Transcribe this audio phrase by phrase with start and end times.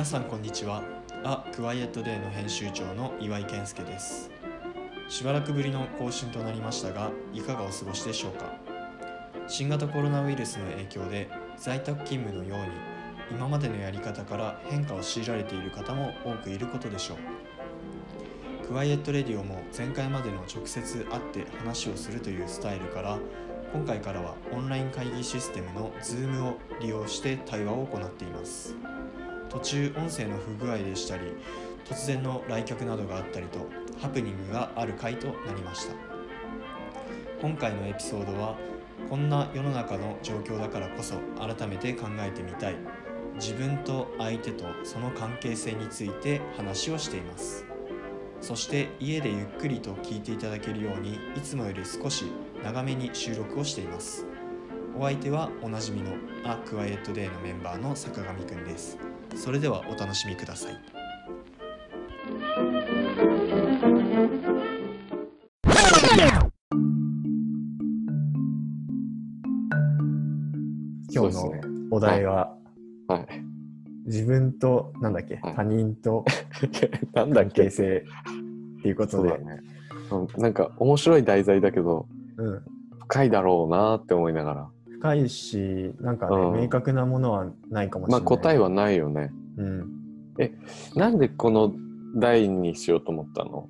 [0.00, 0.82] 皆さんこんにちは。
[1.24, 4.30] あ、クワイエットデーの編集長の岩井健介です。
[5.10, 8.50] しばらくぶりの更新となりましたが、いかがお過ごしでしょうか？
[9.46, 11.28] 新型コロナウイルスの影響で
[11.58, 12.68] 在宅勤務のように
[13.30, 17.16] 今までのやり方から変化を強いられている方も多くいることでしょ
[18.64, 18.68] う。
[18.68, 23.18] クワイエットレディオも前回までの直接会って話をするというスタイルから
[23.74, 28.74] 今回からはオンライン会議システムの Zoom を利用して対話を行っています
[29.50, 31.24] 途中音声の不具合でしたり
[31.84, 33.58] 突然の来客などがあったりと
[34.00, 35.94] ハプニングがある回となりました。
[37.42, 38.56] 今回のエピソードは
[39.08, 42.76] こんな世の中の状況だからこそ改めて考えてみたい。
[43.36, 47.64] 自分と相手とその関係性について話をしています。
[48.40, 52.26] そして家でゆっくりと聞いていただけるようにいつもより少し
[52.62, 54.26] 長めに収録をしています。
[54.98, 56.12] お相手はおなじみの
[56.44, 59.09] アクワイエットデーのメンバーの坂上くんです。
[59.34, 60.76] それではお楽しみください。
[71.12, 71.52] 今日の
[71.90, 72.54] お題は、
[73.08, 73.26] はい。
[74.06, 75.54] 自分となんだっけ、はい。
[75.56, 76.24] 他人と
[77.14, 77.70] なんだっけ？
[77.70, 78.04] 性
[78.78, 79.30] っていうことで。
[79.30, 79.60] ね。
[80.12, 80.42] うん。
[80.42, 82.06] なんか面白い題材だけど、
[82.36, 82.62] うん、
[83.08, 84.68] 深いだろうなって思いながら。
[85.00, 86.60] 深いしなんかね、うん。
[86.60, 88.20] 明確なものはないかもしれない。
[88.20, 89.32] まあ答えはないよね。
[89.56, 89.88] うん、
[90.94, 91.72] なんでこの
[92.16, 93.68] 題にしようと思ったの？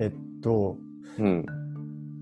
[0.00, 0.76] えっと
[1.18, 1.46] うん。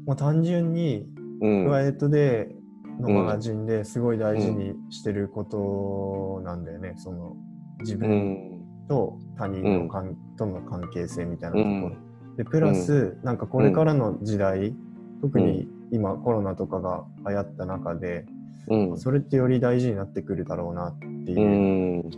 [0.06, 1.06] もう単純に
[1.40, 1.64] うん。
[1.64, 7.36] クワイエットデーのマガジンですごい大事にしてることなんだよね、その
[7.80, 8.86] 自う分ん。
[8.88, 11.96] と他人のかん、との関係性みたいなところ、
[12.27, 12.36] うん。
[12.36, 14.74] でプラス、なんかこれからの時代、
[15.20, 18.24] 特に今コロナとかが流行った中で、
[18.68, 18.98] うん。
[18.98, 22.10] それってより大事になってくるだろうなっていうう、ん。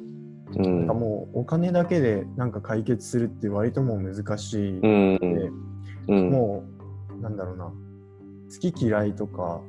[0.56, 5.19] うなんんかもうお金だけでなんか解決するって割ともう難しい、うん。
[5.19, 5.50] で
[6.09, 6.31] うん。
[6.31, 6.65] も
[7.19, 9.60] うなんだろうな好き嫌いとか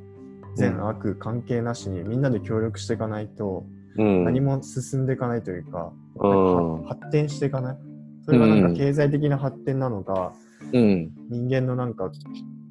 [0.55, 3.65] 善悪関係なしにみんなで協力していかないと
[3.97, 4.23] うん。
[4.25, 6.83] 何も進んでいかないというか、うん。
[6.83, 7.77] は発展していかない
[8.25, 10.33] それがなんか経済的な発展なのか、
[10.73, 11.11] うん。
[11.29, 12.11] 人間のなんか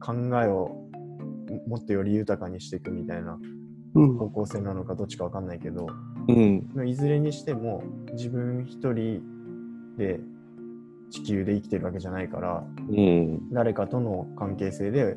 [0.00, 0.83] 考えを
[1.66, 3.38] もっとより豊かにしていくみたいな
[3.94, 4.16] うん。
[4.18, 5.86] 方向性なのかどっちかわかんないけど
[6.28, 6.88] うん。
[6.88, 7.82] いずれにしても
[8.12, 9.22] 自分一人
[9.96, 10.20] で
[11.10, 13.52] 地球で生きてるわけじゃないからうん。
[13.52, 15.16] 誰かとの関係性で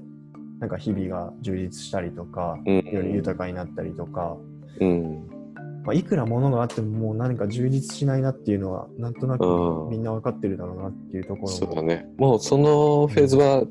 [0.60, 4.38] なんか日々が充実したりとか、うんより豊かになったりとか、
[4.80, 5.28] うん。
[5.84, 12.08] まあ、いくら物があってももう何か充実しないなっていうのはなんとなくうんみんな分かってるだろうなっていうところもそうだね。
[12.18, 13.64] もうそのフェーズは、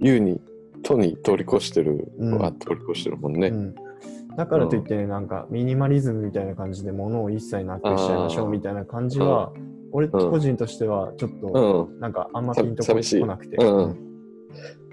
[0.00, 0.40] 優に、
[0.82, 3.48] とに通り越してる、通り越してるもんね。
[3.48, 3.74] うん、
[4.36, 9.52] だからといってね、なんかミニマリズムみたいな感じで物を一切なくしちゃいましょうみたいな感じは、
[9.92, 12.00] 俺個人としてはちょっとうん。
[12.00, 13.56] なんかあんまピンとこなくて、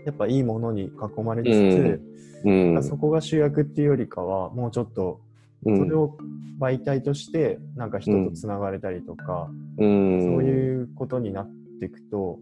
[0.06, 2.02] やっぱいいものに囲まれつつ、
[2.46, 2.84] うん。
[2.84, 5.22] そこが主役っていうよりかはもうちょっと
[5.66, 5.78] うん。
[5.78, 6.18] それを
[6.60, 12.40] 媒体としてなんか人とつながれたりとか、うん、そういうことになっていくと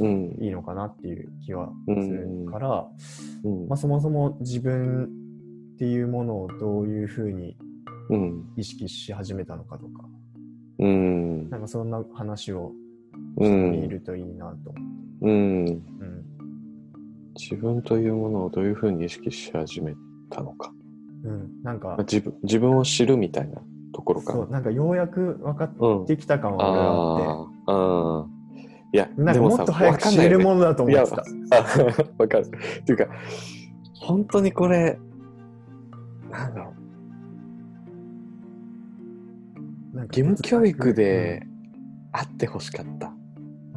[0.00, 0.36] うん。
[0.40, 2.86] いいのかなっていう気はするから、
[3.44, 5.08] うんまあ、そもそも自分
[5.74, 7.56] っていうものをどういうふうに
[8.10, 8.44] うん。
[8.56, 10.04] 意識し始めたのかとか、
[10.78, 11.50] うん。
[11.50, 12.72] なんかそんな話を
[13.36, 13.88] うしていん。
[13.88, 14.74] るといいなと。
[15.22, 15.66] うん。
[15.66, 15.82] うん。
[17.36, 19.94] 自分というものをどういうふうに意識し始め
[20.30, 20.72] たのか。
[21.24, 21.50] うん。
[21.62, 23.60] なんかまあ、自分自分を知るみたいな
[23.92, 24.38] ところかな。
[24.40, 26.04] そう、なんかようやく分かうん。
[26.04, 26.86] ってきた感は俺は
[27.36, 28.20] あっああ。
[28.22, 28.37] うん。
[28.92, 31.16] いや、て、なんかでもっと早く知れるものだと思ってた。
[32.18, 32.46] わかる。
[32.80, 33.06] っていうか、
[34.00, 34.98] 本当にこれ、
[36.30, 36.74] なんだろ
[39.92, 41.42] う、なんか義務教育で
[42.12, 43.08] あってほしかった。
[43.08, 43.18] うん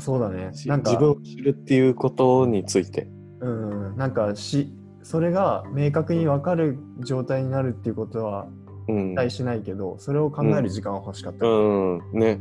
[0.02, 0.52] そうだね。
[0.54, 3.08] しなんか自分を知るっていうことについて。
[3.40, 4.74] うん、なんかし、
[5.04, 8.48] それが明確に分かる状態になるっていうことは
[8.88, 9.16] うん期。
[9.16, 11.46] 待しないけど、それを考える時間は欲しかった。
[11.46, 12.40] うん、ね。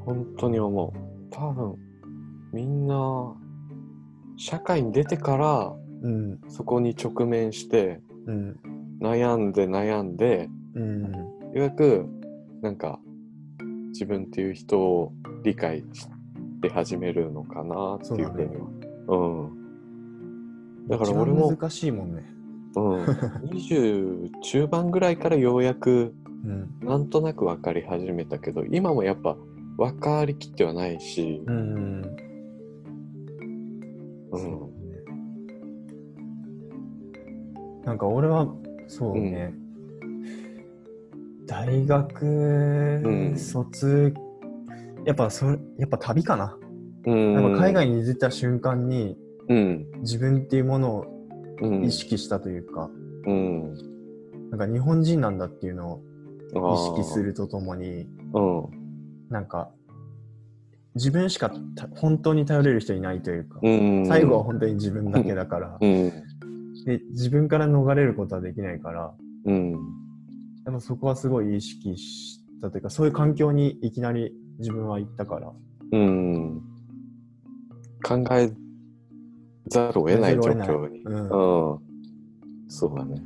[0.00, 1.07] 本当に思う。
[1.30, 1.76] 多分、
[2.52, 3.34] みんな、
[4.36, 8.56] 社会に出てから、うん、そこに直面して、うん、
[9.00, 11.18] 悩んで悩んで、うん、よ
[11.54, 12.06] うやく、
[12.62, 13.00] なんか、
[13.88, 16.06] 自分っていう人を理解し
[16.60, 18.68] て始めるのかなっていうふうには。
[19.08, 20.88] うん。
[20.88, 22.24] だから俺も難しいもんね。
[22.76, 23.04] うん、
[23.50, 26.14] 20中盤ぐらいからようやく、
[26.44, 29.36] うん、なんとなく分かり始めたけど、今もやっぱ
[29.78, 32.16] 分かりきってはないし、うん、うん
[34.32, 34.70] そ
[37.84, 38.52] うなんか俺は
[38.88, 39.54] そうね、
[41.46, 42.26] 大学
[43.06, 44.12] ん卒、
[45.06, 46.58] やっぱそれやっぱ旅かな、
[47.06, 47.32] うん。
[47.32, 49.16] やっぱ海外に出た瞬間に
[49.48, 49.86] うん。
[50.00, 51.06] 自分っていうものを
[51.62, 51.84] うん。
[51.84, 52.90] 意識したというか、
[53.26, 53.74] うん。
[54.50, 56.00] なんか日本人なんだっていうの
[56.54, 57.26] を意識する。
[57.26, 58.87] るとともにうん。
[59.30, 59.70] なんか
[60.94, 64.06] 自分しかた本当に頼れる人いないというか、うん。
[64.06, 66.10] 最後は本当に自分だけだから、うん。
[66.84, 69.12] で自分から逃れることはできないから
[69.44, 69.72] うん。
[69.72, 69.76] や
[70.70, 75.52] っぱそこはすごい意識したというかそういう環境にいきなり自分は行ったから
[75.92, 76.62] うん。
[78.02, 78.50] 考え
[79.68, 81.00] ざるを得ない状況に。
[81.04, 81.78] うんうん。
[82.68, 83.22] そうだね。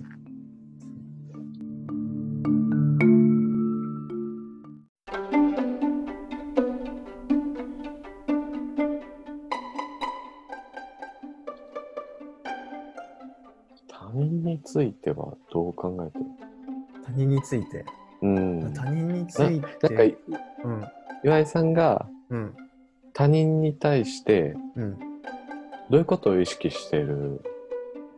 [14.73, 16.25] ついてはどう考えてる？
[17.05, 17.85] 他人について、
[18.23, 18.73] うん。
[18.73, 20.17] 他人につないなんかて
[20.65, 20.85] うん。
[21.25, 22.57] 岩井さんがうん。
[23.13, 24.99] 他人に対してうん。
[24.99, 25.07] ど
[25.91, 27.45] ういうことを意識してる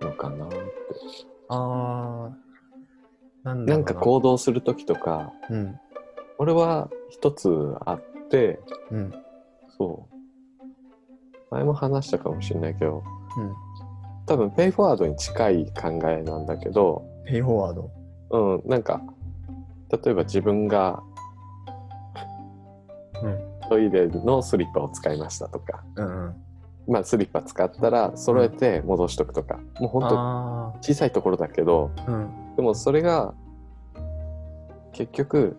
[0.01, 0.57] のかなって。
[1.49, 2.35] あー。
[3.43, 5.81] なんだろうんなか行動するときとか、うん。
[6.39, 7.49] 俺は一つ
[7.85, 8.61] あって、
[8.93, 9.13] うん。
[9.77, 10.15] そう。
[11.51, 13.03] 前も話したかもしれないけど、
[13.37, 13.55] うん
[14.27, 17.91] 多分ペイフォワードに近い考えなんだけど、ペイフォワード？
[18.31, 19.03] うん、なんか、
[19.91, 21.03] 例えば自分が
[23.23, 23.39] うん。
[23.71, 26.35] トイレのスリッパを使いましたとか、うんうん。
[26.87, 32.57] まあスリッパ使ったら揃えて戻しとくとか、もうほんとあ小さいところだけど、ーうん。
[32.57, 33.33] でもそれが
[34.93, 35.57] 結局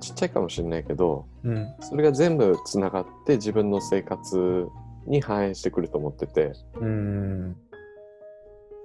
[0.00, 1.74] ちっちゃいかもしれないけどうん。
[1.80, 4.66] それが全部つながって自分の生活
[5.06, 6.52] に反映してくると思ってて。
[6.74, 7.56] うん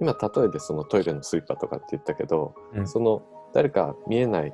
[0.02, 2.88] 今例えでそのトイレのスリッパとかって言ったけど、うん。
[2.88, 3.22] その
[3.54, 4.52] 誰か見えない、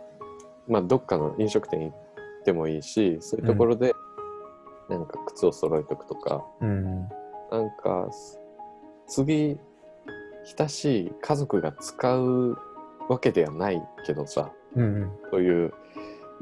[0.69, 3.95] まあ、どっかの飲食店行ってもいいしそういうところで
[4.91, 7.09] なんか靴を揃えとくとか、うん。
[7.51, 8.11] なんか
[9.07, 9.59] 次
[10.59, 12.59] 親しい家族が使う
[13.09, 15.11] わけではないけどさうん。
[15.31, 15.73] そういう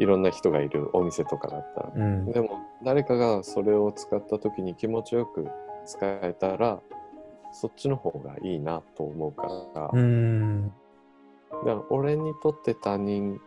[0.00, 1.92] いろんな人がいるお店とかだったら。
[1.94, 2.32] うん。
[2.32, 5.46] でも誰かがそれを使った時に気持ちよく
[5.84, 6.80] 使えたら
[7.60, 10.72] そっちの方がいいなと思うから、うだん
[11.64, 13.40] から俺にとって他人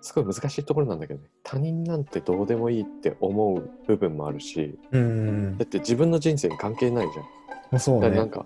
[0.00, 1.28] すごい難しいところなんだけどね。
[1.42, 5.58] 他人なんてどうでもいいって思う部分もあるしうん。
[5.58, 7.24] だって自分の人生に関係ないじゃん。
[7.24, 7.30] ま
[7.72, 8.02] あそうね。
[8.02, 8.44] だからなんか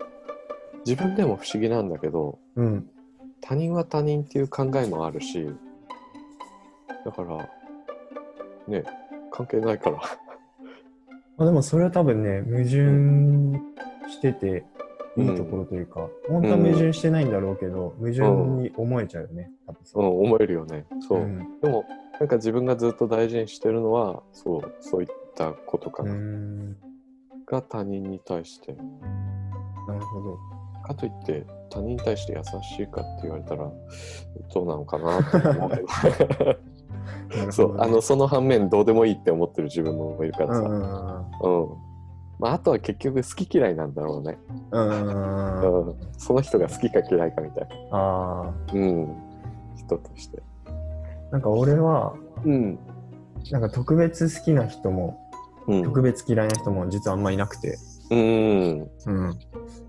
[0.87, 2.89] 自分でも不思議なんだけどうん。
[3.43, 5.51] 他人は他人っていう考えもあるし
[7.05, 7.49] だから
[8.69, 8.85] ね
[9.31, 9.97] 関係ないから。
[9.97, 10.03] ま
[11.43, 14.65] あ、でもそれは多分ね矛盾してて
[15.17, 18.23] いいところというか、本当は矛盾してないんだろうけど、矛盾
[18.63, 20.07] に思えちゃうよね多分うそう、ん。
[20.23, 20.87] 思えるよね。
[21.07, 21.61] そう、ん。
[21.61, 21.85] でも
[22.19, 26.77] なんか自分がずっと大事にしてるのはそうそういったことかうな、ん。
[27.47, 28.73] が他人に対して。
[28.73, 30.39] なるほど。
[30.85, 33.71] かといって他人に対して優しいかって言われたら
[34.53, 35.77] どうなのかなって思うけ
[36.45, 36.57] ど
[37.37, 37.53] ね。
[37.53, 41.93] そうあのその反面どうでもいいって思ってる自分もいるからさ、うん
[42.39, 44.39] まあ、あとは結局好き嫌いなんだろうね、
[44.73, 49.17] うんうんうん、その人が好きか嫌いかみたいな、あうん、
[49.77, 50.43] 人として。
[50.67, 50.73] あ
[51.31, 52.79] なんか俺はうん。
[53.51, 55.19] なんか特別好きな人も
[55.67, 55.83] うん。
[55.85, 57.79] 特別嫌いな人も実はあんまいなくて、
[58.11, 58.91] うん。
[59.07, 59.39] うん。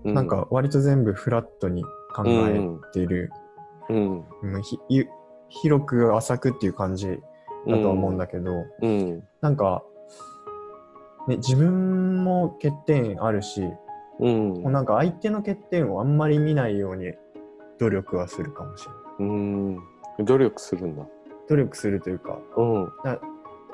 [0.04, 1.84] うなんか割と全部フラットに
[2.14, 2.60] 考え
[2.92, 3.30] ている、
[3.90, 4.24] うん。
[4.42, 4.62] うん。
[4.62, 5.08] ひゆ
[5.48, 7.20] 広く浅くっていう感じ
[7.66, 9.22] だとは思うんだけど、うん。
[9.40, 9.82] なんか、
[11.28, 13.62] ね、自分も欠点あるし、
[14.20, 14.48] うん。
[14.62, 17.12] もうなんか相手の欠点をあんまり見ないように
[17.78, 19.30] 努力はするかもしれない。
[19.30, 19.78] うん。
[20.24, 21.06] 努力するんだ。
[21.48, 22.84] 努力するというか、うん。
[23.04, 23.18] ま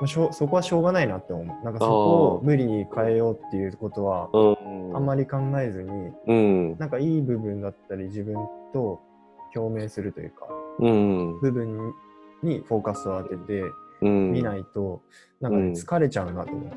[0.02, 1.46] あしょうそこはしょうがないなって思う。
[1.64, 4.56] なんかそこを無理に変えようっていうことはう
[4.92, 4.96] ん。
[4.96, 5.90] あんまり考えずに、
[6.26, 6.78] うん。
[6.78, 8.34] なんかいい部分だったり自分
[8.72, 9.00] と
[9.52, 10.46] 共鳴するというか、
[10.78, 11.40] うん。
[11.40, 11.92] 部分
[12.42, 13.62] にフォーカスを当てて
[14.02, 15.02] うん見ないと、
[15.40, 16.72] なんかね、うん疲れちゃうなと思う。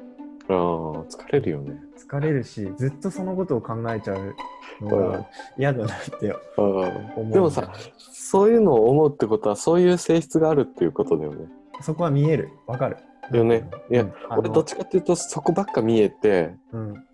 [0.49, 4.35] ああ疲れるよね疲れるし、ずっとそのことを考えちゃう
[4.81, 5.25] のうんが
[5.57, 6.83] 嫌だなってあ思う。
[6.83, 11.47] ーでもさ、そういうのを思うってことはそういう性質があるっていうことだよね
[11.81, 12.49] そこは見える。
[12.67, 12.97] わかる。
[13.31, 14.05] よねいや
[14.37, 17.05] 俺どっちかっていうとそこばっか見えてうん。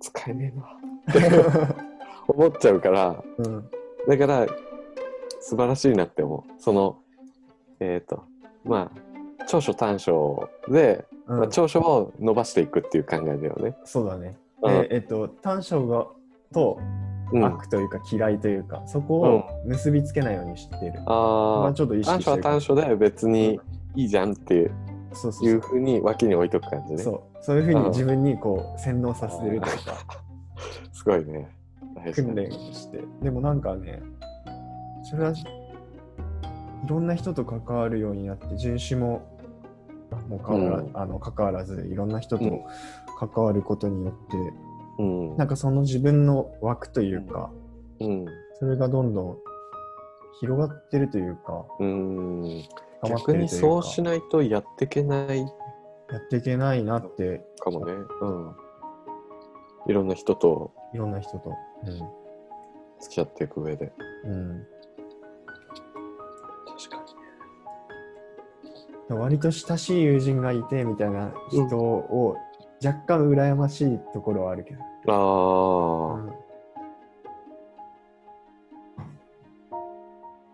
[0.00, 1.74] 使えねえなって
[2.26, 3.70] 思っちゃうから うん。
[4.08, 4.46] だから
[5.40, 6.98] 素晴らしいなって思うその
[7.80, 8.24] えっ、と
[8.64, 9.14] まあ
[9.46, 11.38] 長所短所で、うん。
[11.38, 13.76] まあ、長所を伸ばしていくっていう考えだよね。
[13.84, 14.36] そうだね。
[14.62, 14.74] うん。
[14.82, 16.06] でえっと、短所が
[16.52, 16.78] と
[17.32, 17.44] うん。
[17.44, 20.92] 悪というか嫌いというか、そこを結びつけないようにしてる。
[21.04, 22.42] まあああちょっと意識短所はしてる。
[22.42, 23.60] かも短所で別に
[23.96, 24.72] いいじゃんっていう
[25.12, 25.60] そうそういう。
[25.60, 27.02] ふうに脇に置いとく感じね。
[27.02, 27.22] そう。
[27.40, 27.88] そういうふうにうん。
[27.90, 29.70] 自分にこう洗脳させてるというか
[30.92, 31.48] すごいね。
[32.14, 33.02] 訓練して。
[33.22, 34.02] でもなんかね
[35.02, 35.32] それは
[36.84, 39.26] いろんな人と関わるようになって人種も
[40.28, 42.60] もう変わら,、うんあの関わらずいろんな人とうん
[43.18, 44.36] 関わることによって、
[44.98, 45.36] うん。
[45.36, 47.50] なんかその自分の枠というか、
[48.00, 48.26] うん。
[48.58, 49.38] それがどんどん
[50.40, 52.62] 広がってるというかうん。
[53.08, 55.46] 逆にそうしないとやっていけないや
[56.18, 57.92] っていけないなってかもね。
[58.20, 58.52] うん。
[59.86, 61.52] いろんな人といろんな人と、
[63.00, 63.92] 付き合っていく上で。
[64.24, 64.66] うん
[69.08, 72.36] 割と親しい友人がいてみたいな人を
[72.84, 74.84] 若干羨ましいところはあるけど、に。
[75.08, 75.14] あ
[76.14, 76.32] うんあ、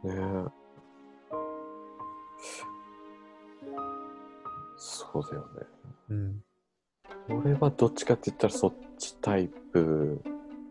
[0.05, 0.61] ねえ。
[4.77, 5.47] そうだよね。
[6.11, 6.43] うん
[7.29, 10.21] 俺はどっちかって言ったらそっちタイプ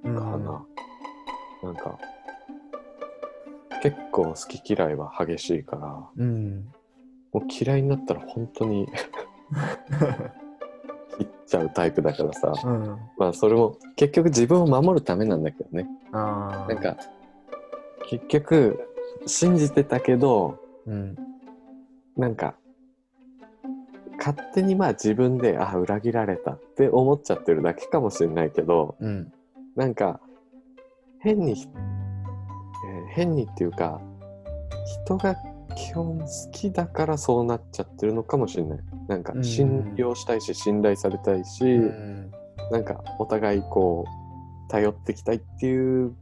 [0.04, 0.66] うんかな。
[1.64, 1.98] なんか、
[3.82, 6.72] 結構好き嫌いは激しいから、うん
[7.32, 8.88] もう嫌いになったら本当に
[11.18, 12.54] 切っちゃうタイプだからさ。
[12.66, 15.88] うんまあそれも結局自分を守るためなんだけどね。
[16.12, 16.98] なんか、
[18.08, 18.80] 結局、
[19.28, 20.58] 信じてたけど、
[20.88, 21.16] うん
[22.18, 22.56] なんか、
[24.18, 29.32] 勝手にまあ自分で、あ、裏切られたって思っちゃってるだけかもしれないけど、うん
[29.76, 30.20] なんか、
[31.20, 34.02] 変に、えー変にっていうか、
[35.06, 35.36] 人が
[35.76, 38.80] 基本好きだからそうなっちゃってるのかもしれない。
[39.08, 42.32] なんかうん信用したいし、信頼されたいし、うん。
[42.72, 46.14] なんかお互いこう、頼ってきたいっていう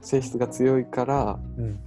[0.00, 1.78] 性質が強いから、うん。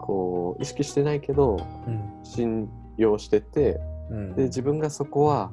[0.00, 4.34] こう、意識してないけど、うん信用してて、うん。
[4.34, 5.52] で自分がそこは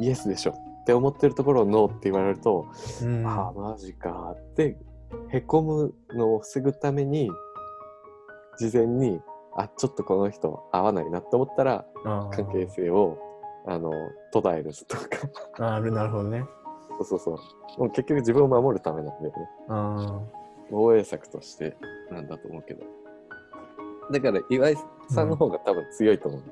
[0.00, 2.66] イエスでしょって思ってるところをノーって言われると、
[3.02, 3.26] うん。
[3.26, 4.76] ああマジかって
[5.30, 7.30] へこむのを防ぐために
[8.58, 9.20] 事前に
[9.56, 13.18] あちょっとこの人合わないなって思ったら関係性を
[13.66, 13.90] あの
[14.32, 14.96] 途絶えると
[15.56, 15.74] か。
[15.74, 16.44] あるなるほどね。
[16.98, 17.30] そうそうそ
[17.78, 17.80] う。
[17.80, 19.48] もう結局自分を守るためなんだよね。
[19.68, 20.20] あ
[20.70, 21.76] 防衛策として
[22.10, 22.84] なんだと思うけど。
[24.12, 24.76] だから岩井
[25.08, 26.44] さんの方が多分強いと思う、ー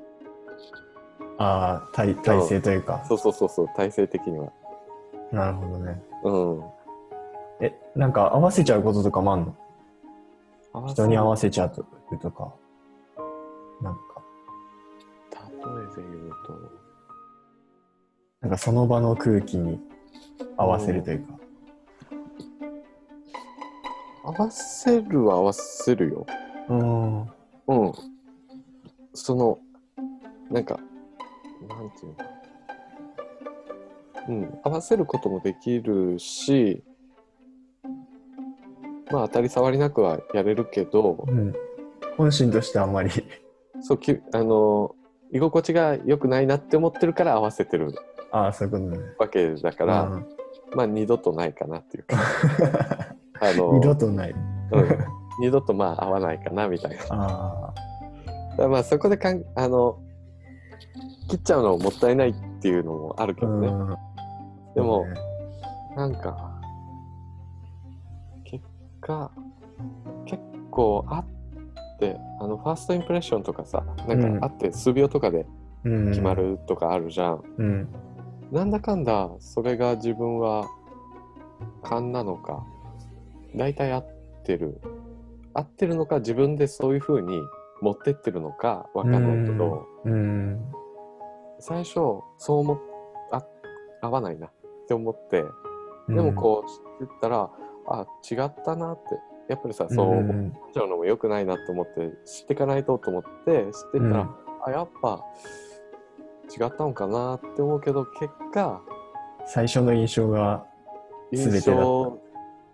[1.37, 3.03] あー体体制というか。
[3.07, 3.67] そうそうそうそう。
[3.75, 4.51] 体制的には。
[5.31, 6.01] なるほどね。
[6.23, 6.63] うん。
[7.61, 9.55] えなんか合わせちゃうこととかもあんの？
[10.81, 11.83] 人に合わせせちゃうと
[12.31, 12.53] か
[13.81, 13.99] なんか。
[15.31, 15.39] 例
[15.83, 16.83] えで言うと。
[18.41, 19.79] なんかその場の空気に
[20.57, 21.33] 合わせるというか。
[24.23, 26.25] 合わせるは合わせるよ。
[26.69, 27.21] うん。
[27.21, 27.93] うん。
[29.13, 29.59] その
[30.49, 30.79] なんか
[31.67, 32.15] なんていうの。
[32.15, 32.25] か
[34.29, 34.59] うん。
[34.63, 36.83] 合わせることもできるし
[39.13, 41.53] まあ当たり障りなくはやれるけどうん。
[42.17, 43.11] 本心としてあんまり。
[43.81, 44.95] そうきあの
[45.31, 47.93] 居心地が良くないなって思ってるから合わせてる
[48.31, 48.99] ああそういうことね。
[49.19, 50.23] わけだか、から
[50.75, 52.17] まあ二度とないかなっていうか。
[53.39, 54.31] あの二度とない。
[54.31, 54.97] うん、
[55.39, 57.05] 二度とまあ合わないかなみたいな。
[57.11, 57.73] あ
[58.57, 59.99] らまあそこでかんあの
[61.29, 63.67] 切っちゃうのもったいないっていうのもあるけあ、どね。
[63.67, 63.95] うん。
[64.73, 65.13] でも、ね。
[65.95, 66.52] なんか
[69.03, 69.31] 結果
[70.25, 70.41] 結
[70.71, 74.39] 構あってあのファーストインプレッションとかさなんうん。
[74.39, 75.45] かあって数秒とかで
[75.83, 76.09] うん。
[76.09, 77.43] 決まるとかあるじゃん。
[77.57, 77.87] うん。
[78.51, 80.67] なんだかんだそれが自分は
[81.83, 82.63] 勘なのか
[83.55, 84.05] 大体合っ
[84.45, 84.79] てる。
[85.53, 87.39] 合ってるのか自分でそういう風に
[87.81, 90.59] 持ってってるのかわかんないけど、うん。
[91.59, 92.79] 最初そう思っ
[93.31, 93.43] あ
[94.01, 94.51] 合わないなっ
[94.87, 95.43] て思って
[96.09, 97.49] でもこう知ってったら、
[97.87, 99.33] あ違ったなって。
[99.49, 104.29] やっぱりさそう思っちゃうのも良くないなと思って知っていかないとと思って知ってったら、
[104.65, 105.23] あやっぱ
[106.49, 108.81] 違ったのかなって思うけど結果
[109.45, 110.65] 最初の印象が
[111.33, 111.83] 全てだ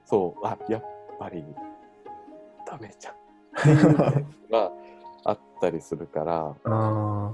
[0.06, 0.86] そうあやっ
[1.20, 1.44] ぱり
[2.66, 3.16] ダメじゃん。
[4.52, 4.72] が
[5.26, 6.46] あったりするから。
[6.46, 7.32] ああ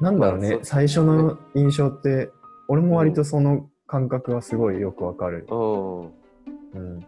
[0.00, 0.60] なんだろうね。
[0.62, 2.30] 最初の印象って
[2.68, 6.23] 俺も割とその感覚はすごいよくわかる、うん
[6.74, 7.06] うん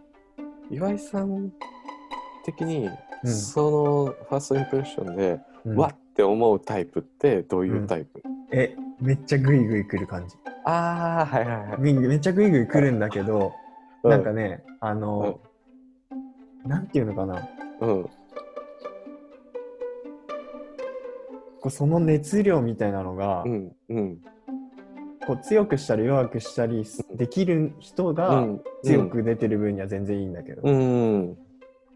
[0.69, 1.51] 岩井さん
[2.45, 2.89] 的に、
[3.23, 8.21] うんそのファーストインプレッションで、うんわって思うタイプってどういうタイプ、
[8.51, 13.53] えめっちゃグイグイ来る感じああはいはいはいみめっちゃグイグイ来るんだけど
[14.03, 15.39] なんかね、あの、
[16.65, 17.47] なんていうのかな。
[17.81, 18.03] うん。
[18.03, 18.09] こ
[21.65, 23.71] うその熱量みたいなのが、うん。
[23.89, 24.17] うん。
[25.27, 28.61] こう強くしたり弱くしたりできる人がうん。
[28.83, 30.73] 強く出てる分には全然いいんだけど、うん。
[30.73, 31.37] もうん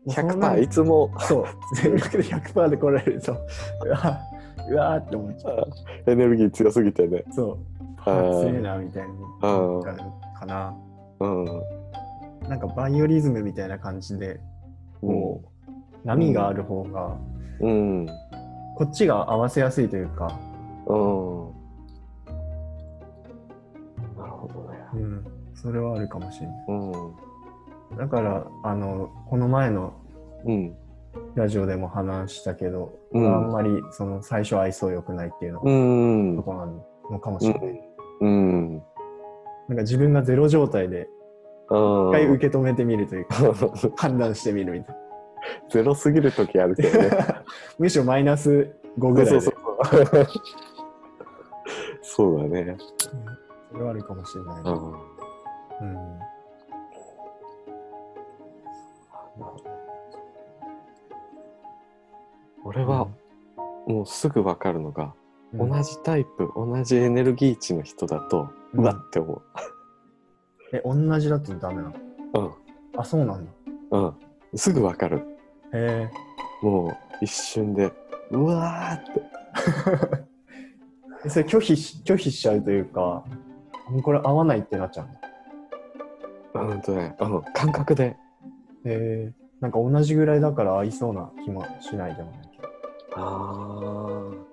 [0.07, 1.11] 100%いつも。
[1.19, 1.45] そう。
[1.75, 3.31] 全力で100%で来られると
[3.85, 4.19] うわ
[4.69, 5.67] うわーって思っちゃう。
[6.07, 7.23] エネルギー強すぎてね。
[7.31, 7.57] そう。
[8.03, 9.09] 強いなみたいに
[9.41, 10.75] 思っちゃうかな。
[11.19, 11.45] うん。
[12.50, 14.39] なんかバイオリズムみたいな感じで
[15.00, 15.69] こう、
[16.03, 17.15] 波がある方が
[17.59, 18.07] うん。
[18.75, 20.38] こっちが合わせやすいというか、
[20.88, 21.61] うん。
[25.62, 27.98] それはあるかもしれないうん。
[27.98, 29.94] だからあのこの前の
[30.46, 30.75] うん。
[31.36, 36.44] ラジオでも話したけど、うんあんまりその最初愛想良くないっていうのがうんと。
[36.44, 36.65] こな
[37.12, 37.82] のかもしれない、
[38.22, 38.77] うん。
[39.68, 41.10] なんか自分がゼロ状態で
[41.70, 42.10] うん。
[42.10, 43.36] 一回受け止めてみるというか、
[43.98, 45.01] 判断してみるみたいな
[45.70, 47.10] ゼロすぎる時あるけどね。
[47.77, 49.53] むしろマイナス5ぐらいでそうそう
[50.01, 50.27] そう。
[52.01, 52.77] そうだね。
[53.13, 53.41] うん
[53.72, 54.94] それはあるかもしれない、うん。
[55.81, 56.19] うん
[62.63, 63.07] 俺は
[63.88, 65.11] もうすぐ分かるのが、うん
[65.53, 69.41] 同じタイプ同じエネルギー値の人だと、ううんわって思
[70.71, 71.91] え同じだとダメな
[72.33, 72.47] の？
[72.47, 72.51] う。
[72.95, 73.51] あそうなんだ
[73.91, 74.05] うん。
[74.05, 74.13] うん。
[74.57, 75.27] すぐ分かる。
[75.73, 76.09] へ
[76.61, 76.95] もう
[77.25, 77.91] 一瞬で、
[78.29, 79.21] うわーって。
[81.25, 83.25] えそれ拒否し拒否しちゃうというか
[84.03, 85.19] これ合わないってなっちゃうんだ
[86.53, 88.03] うんとね、うん、感覚で。
[88.03, 88.15] へ
[88.86, 92.67] えなんか同じぐらいだから合いそうな気もしないでもないけど
[93.15, 94.51] ああ。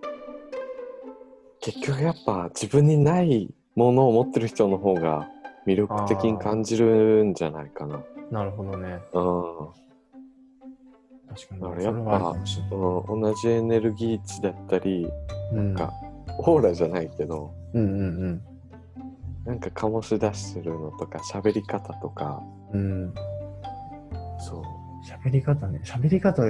[1.61, 5.29] 結局やっぱ自分にないものを持ってる人の方が
[5.67, 8.03] 魅力的に感じるんじゃないかな。
[8.31, 9.69] なるほどねうん。
[11.35, 12.37] 確かにだからやっぱ
[12.77, 15.09] うん、同じエネルギー値だったり、
[15.53, 15.93] うんか
[16.41, 18.43] オーラじゃないけど、うんうん
[19.49, 22.43] なんか醸し出してるのとか、喋り方とか、
[22.75, 22.81] うん。
[22.81, 23.15] うん
[24.39, 24.63] そう。
[25.11, 25.81] 喋り方ね。
[25.85, 26.43] 喋り方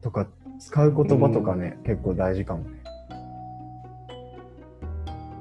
[0.00, 0.26] とか
[0.58, 2.82] 使う言葉とかね、結構大事かもね。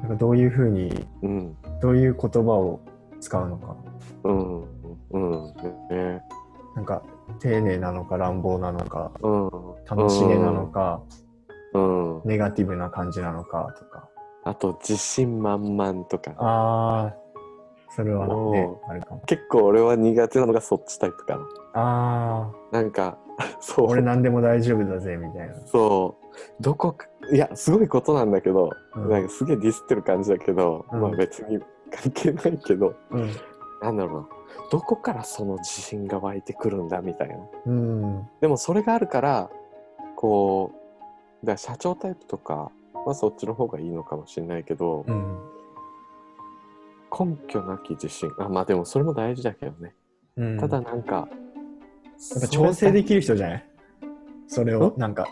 [0.02, 2.82] なんかどういうふうにうん、どういう言葉を
[3.22, 3.78] 使うのか。
[4.26, 4.62] うん、
[5.12, 5.54] うん、
[5.90, 6.22] ね、
[6.76, 7.02] なんか
[7.40, 9.50] 丁寧なのか乱暴なのかうん、
[9.90, 11.02] 楽しげなのか、
[11.74, 12.22] うん。
[12.26, 14.10] ネガティブな感じなのかとか
[14.46, 16.34] あと、自信満々とか。
[16.38, 17.16] ああ
[17.90, 21.48] それはねおあるかも結構俺は苦手なのがそっちタイプかな。
[21.74, 23.18] あなんか、
[23.62, 23.88] そう。
[23.88, 26.26] あ俺何でも大丈夫だぜみたいな、そう。
[26.60, 33.30] どこか、いや、すごいことなんだけど、うんなんかすげえディスってる感じだけど、うんまあ別に関係ないけど、うん
[33.82, 34.28] なんだろうな。
[34.72, 37.38] どこからその自信が湧いてくるんだみたいな。
[37.66, 39.50] うんでもそれがあるから、
[40.18, 40.72] こ
[41.42, 42.72] う、だから社長タイプとか
[43.06, 45.38] はそっちの方がいいのかもしれないけど、うん
[47.18, 48.30] 根拠なき自信。
[48.40, 49.94] あ、まあでもそれも大事だけどね。
[50.36, 50.60] うん。
[50.60, 53.66] ただなんか、やっぱ調整でききる人じゃない？
[54.48, 55.26] それをなんか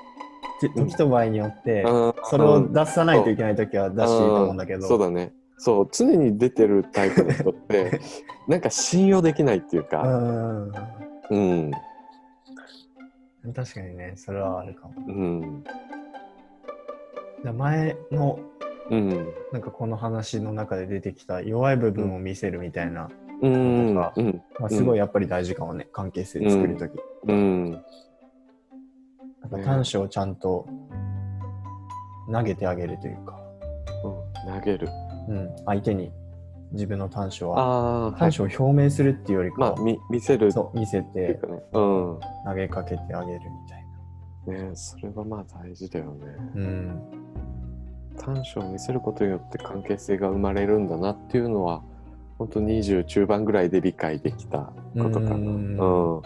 [0.61, 1.83] て時と場合によって
[2.23, 4.87] それを出さないといけない時は出していいと思うんだけど。
[4.87, 5.33] そうだね。
[5.57, 7.99] そう、常に出てるタイプの人って、
[8.47, 10.71] なんか信用できないっていううか、ん。
[11.29, 11.71] うん、
[13.53, 14.93] 確かにねそれはあるかも。
[15.07, 15.69] うん、で
[17.51, 18.39] 前の
[18.89, 23.09] うん、なんかこの話の中で出てきた弱い部分を見せるみたいな、
[23.41, 26.91] うん、とかうん、まあ、すごいやっぱり大事かもね、関係性作るとき。
[27.27, 27.77] うん、や
[29.47, 30.67] っぱ短所をちゃんと
[32.31, 33.39] 投げてあげるというか、
[34.45, 34.89] うん、投げる。
[35.29, 36.11] うん、相手に
[36.73, 38.31] 自分の短所は、短。
[38.31, 40.47] 所を表明するっていうよりかは、まあ、み見せる。
[40.47, 42.19] っそう見せていうん。
[42.45, 43.62] 投げかけてあげるみ
[44.47, 46.25] ねそれはまあ大事だよね。
[46.55, 46.61] な。
[46.61, 47.01] うん。
[48.17, 51.83] 短所を見せることによって関係性が生まれるんだなっていうのは、
[52.37, 55.35] 本当20中盤ぐらいで理解できたことかな。
[55.35, 56.21] うんうん。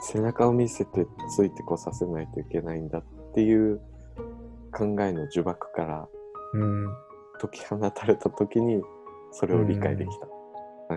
[0.00, 3.02] 背中を見せてついてこさせないといけないんだっ
[3.34, 3.80] ていう
[4.72, 6.08] 考えの呪縛から
[6.54, 6.86] うん。
[7.40, 8.82] 解き放たれた時に
[9.32, 10.26] それを理解できた。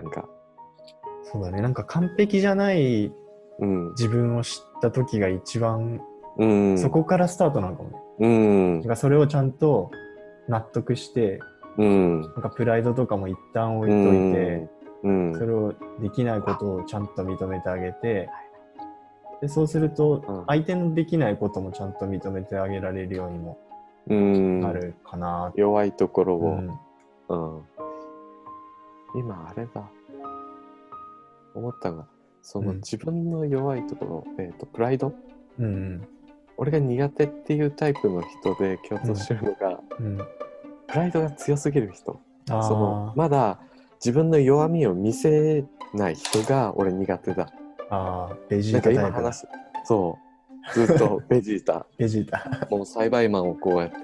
[0.00, 0.28] んか、
[1.22, 1.60] そうだね。
[1.60, 3.12] なんか完璧じゃない
[3.58, 3.90] うん。
[3.90, 6.00] 自分を知った時が一番、
[6.38, 6.78] うん。
[6.78, 7.98] そこからスタートなのかもね。
[8.20, 8.88] うんなん。
[8.88, 9.90] かそれをちゃんと
[10.48, 11.40] 納得して、
[11.78, 12.22] うん。
[12.22, 14.68] なんかプライドとかも一旦置いといて、
[15.02, 15.34] うん。
[15.34, 18.28] それをできないことをちゃんと認めてあげて、
[19.40, 23.58] でそうするとうん相手のできないこともちゃんと認めてあげられるようにも
[24.08, 24.60] うん。
[24.60, 26.70] なるかな、弱いところうん
[27.34, 27.64] を、
[29.14, 29.20] うん。
[29.20, 29.82] 今あれだ。
[31.54, 32.06] 思ったのが、
[32.40, 35.12] そのうん自分の弱いところ、えっ、と、プライド
[35.58, 36.08] うん
[36.62, 40.18] 俺が苦手っていうタイプの人で共通してるのが、うん
[40.86, 42.20] プライドが強すぎる人。
[42.50, 43.58] あそのーまだ
[43.94, 47.48] 自分の弱みを見せない人が俺苦手だ。
[47.90, 49.48] あーベジなんかータタイプだ今話す。
[49.84, 50.18] そ
[50.78, 50.86] う。
[50.86, 51.86] ずっと ベジータ。
[51.96, 53.96] ベジータもう栽培マンをこうやって、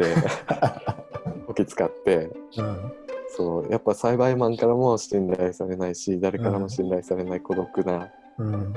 [1.47, 2.93] こき使って、うん
[3.29, 8.73] そう、やっぱ栽培マンからも信頼されないし、誰からも信頼されない孤独なうん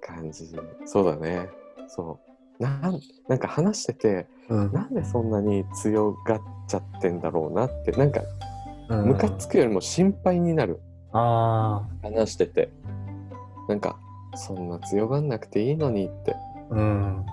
[0.00, 0.48] 感じ。
[0.86, 1.50] そうだね。
[1.88, 2.25] そう。
[2.58, 4.72] なんなんか話してて、うん。
[4.72, 8.22] なんでそんなに強がっちゃってんだろうなって、なんか、
[8.88, 9.06] うん。
[9.08, 10.80] ムカつくよりも心配になる。
[11.12, 12.70] あ話してて。
[13.68, 13.98] なんか、
[14.34, 16.34] そんな強がんなくていいのにって。
[16.34, 16.38] あ
[16.70, 17.26] うん。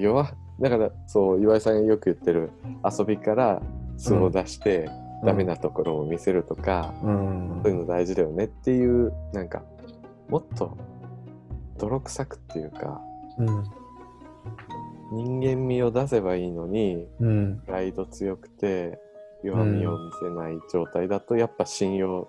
[0.00, 2.50] 弱だから、そう、岩井さんがよく言ってる、
[2.84, 3.62] 遊びから
[3.96, 4.90] 素を出して、
[5.24, 7.60] ダメなところを見せるとか、うん。
[7.62, 9.62] そういうの大事だよねっていう、なんか、
[10.28, 10.76] もっと
[11.78, 13.00] 泥臭くっていうか、
[13.38, 13.64] うん
[15.12, 17.62] 人間味を出せばいいのに、うん。
[17.64, 18.98] プライド強くて、
[19.42, 22.28] 弱みを見せない状態だと、やっぱ信用、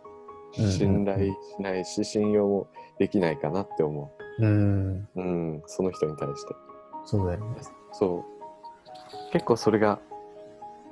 [0.57, 0.71] うん。
[0.71, 2.67] 信頼しないし、信用も
[2.99, 4.45] できないかなって思う。
[4.45, 5.07] ん。
[5.15, 5.21] う。
[5.21, 6.55] うん、その人に対して。
[7.05, 7.45] そうだよね。
[7.91, 8.23] そ
[9.29, 9.31] う。
[9.31, 9.99] 結構それが、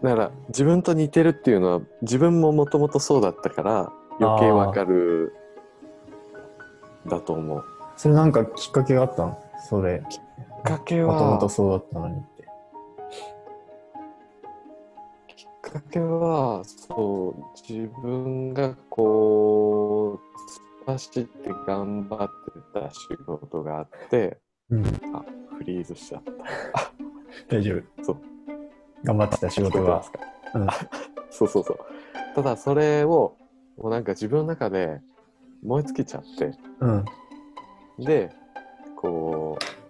[0.04, 5.34] だから自分と似てるっていうのは自分ももともとそうだったから余計わかる
[7.08, 7.64] だと思う。
[7.96, 9.40] それなんかきっかけがあったの？
[9.70, 10.04] それ。
[10.10, 10.22] きっ
[10.66, 12.44] かけもともは、とそうだったのにって。
[15.36, 22.30] きっかけは、そう、自分がこう、突っ走って頑張っ
[22.74, 24.86] てた仕事があって、うん。
[25.14, 25.24] あ、
[25.58, 26.32] フリーズしちゃった。
[27.56, 28.04] 大丈夫。
[28.04, 28.18] そう。
[29.04, 29.84] 頑張ってた仕事が。
[29.84, 30.20] 聞こえてますか？
[30.56, 30.68] うん。
[31.32, 31.80] そうそうそう。
[32.36, 33.38] ただそれを、
[33.78, 35.02] もうなんか自分の中で
[35.64, 37.06] 燃え尽きちゃって、うん。
[38.00, 38.30] で、
[38.96, 39.85] こう、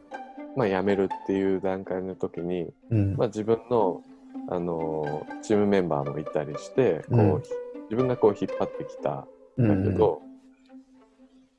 [0.55, 3.15] まあ辞めるっていう段階の時に、うん。
[3.15, 4.01] まあ自分の、
[4.47, 7.43] あのーチームメンバーもいたりして、こう、うん
[7.85, 10.21] 自分がこう引っ張ってきたうんんだけど、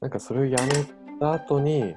[0.01, 0.59] なんかそれを辞め
[1.21, 1.95] た後に、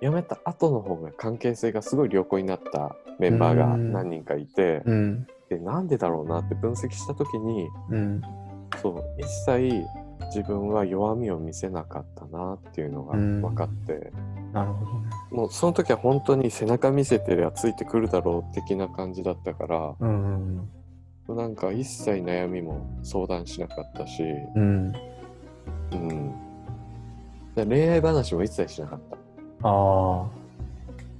[0.00, 5.26] 辞めた後の方が関係性がすごい良好になったメンバーが何人かいて、うん。
[5.48, 8.22] でなんでだろうなって分析した時に、うん。
[8.80, 9.84] そう一切
[10.26, 14.12] 自分は弱みを見せなかったなっていうのが分かって、
[14.52, 15.10] なるほどね。
[15.30, 20.68] もうその時は本当に背中見せてりゃついてくるだろう的な感じだったからうん
[21.28, 24.22] なんか一切悩みも相談しなかったし、
[24.56, 24.92] うん。
[25.92, 26.34] うん、
[27.54, 29.16] で恋愛話も一切しなかった。
[29.16, 30.26] あ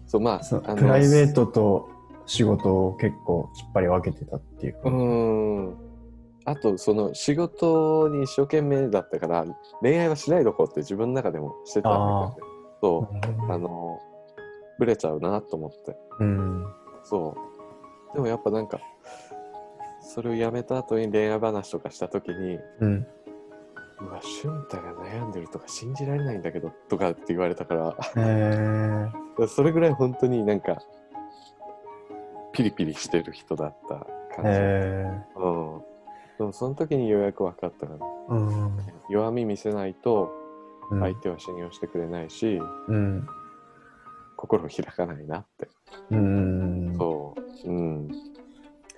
[0.06, 1.88] そうまあプライベートと
[2.26, 4.80] 仕事を結構きっぱり分けてたっていうか。
[4.84, 5.76] うん。
[6.44, 9.46] あとその仕事に一生懸命だったから
[9.80, 12.46] 恋愛はしないどこうって自分の中でもしてたんだけど。
[12.46, 12.51] ね
[12.82, 13.08] そ
[13.48, 14.00] うあの、
[14.78, 15.96] ブレちゃうなと思って。
[16.18, 16.66] うん
[17.04, 17.36] そ
[18.12, 18.14] う。
[18.14, 18.80] でもやっぱなんか、
[20.00, 23.06] それをやめた後に恋愛話とかした時に、うん
[24.00, 30.82] うわ、俊太が悩んでるとか信じられないんだけど、とかって言われたから、えー、それぐらい本当になんか、
[32.52, 33.94] ピリピリしてる人だった
[34.34, 34.50] 感じ。
[34.50, 35.82] えうん。
[36.38, 38.34] でもその時にようやく分かったから、ー、う
[38.66, 38.76] ん
[39.08, 40.41] 弱み見せないとうん
[40.90, 43.26] 相手は信用してくれないし、うん
[44.36, 45.68] 心を開かないなって。
[46.10, 47.70] うんそう。
[47.70, 48.08] うん。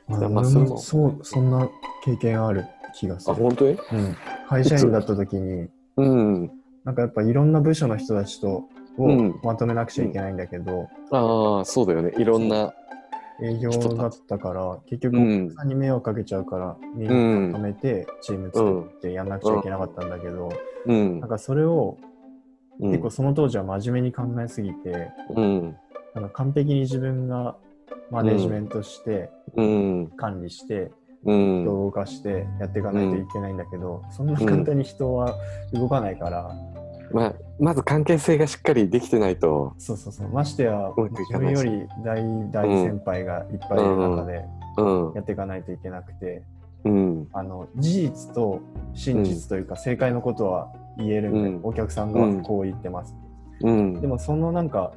[0.09, 1.69] あまあ俺そそうそんな
[2.05, 3.71] 経験ある気がすあ、る、本当に？
[3.73, 3.79] うん、
[4.49, 6.51] 会社員だった時にうん。
[6.85, 12.13] なんかやっぱいろんな部署の人たちとをうんまとめなくちゃいけないんだけど、ああ、そうだよね。
[12.17, 12.73] いろんな。
[13.43, 20.51] 営業だったから結局うんお客さんに迷惑かけちゃうから、みんうんなまとめてチーム作ってやんなくちゃいけなかったんだけど、
[20.87, 21.29] うんなん。
[21.31, 21.99] かそれを
[22.81, 25.77] うん結構その当時は真面目に考えすぎて、うん。
[26.15, 27.57] なんか完璧に自分が
[28.11, 30.07] マネジメントして、うん。
[30.17, 30.91] 管理して
[31.25, 31.63] うん。
[31.63, 35.35] 人を動かしてやっていかないといけないんだけど、そんな簡単に人は
[35.73, 36.51] 動かないから、
[37.13, 39.75] まあ、まず関係性がしっかりできてないと。
[39.79, 44.45] そうそうそうましてや自分より大大先輩がいっぱいいる中で
[44.77, 45.13] うん。
[45.15, 46.43] やっていかないといけなくて、
[46.85, 47.29] うん。
[47.33, 48.61] あの事実と
[48.93, 53.15] 真実というか正解のことは言えるんで、うんお客さんがこう言ってます、
[53.61, 54.01] うん。
[54.01, 54.93] でもそのなんか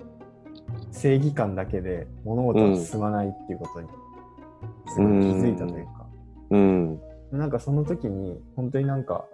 [0.91, 3.87] 正義感だけで物事は進まないっていうことに
[4.87, 6.07] すごい気づいたというか、
[6.51, 6.99] うん。
[7.31, 9.25] なんかその時に本当になんか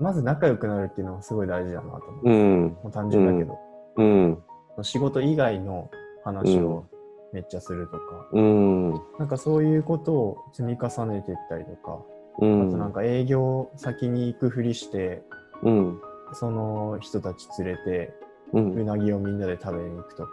[0.00, 2.62] まず仲良くなるっていうのはすごい大事だなと思う、うん。
[2.82, 3.58] もう単純だけど、
[3.96, 4.38] うん。
[4.82, 5.90] 仕事以外の
[6.24, 6.86] 話を
[7.32, 8.00] めっちゃするとか、
[8.32, 8.90] うん。
[9.18, 12.00] なんかそういうことを積み重ねていったりとか、
[12.38, 12.78] うあとん。
[12.78, 15.22] なんか営業先に行くふりして、
[15.62, 16.00] うん。
[16.32, 18.14] その人たち連れて
[18.52, 18.58] う。
[18.58, 20.30] うんなぎをみんなで食べに行くとか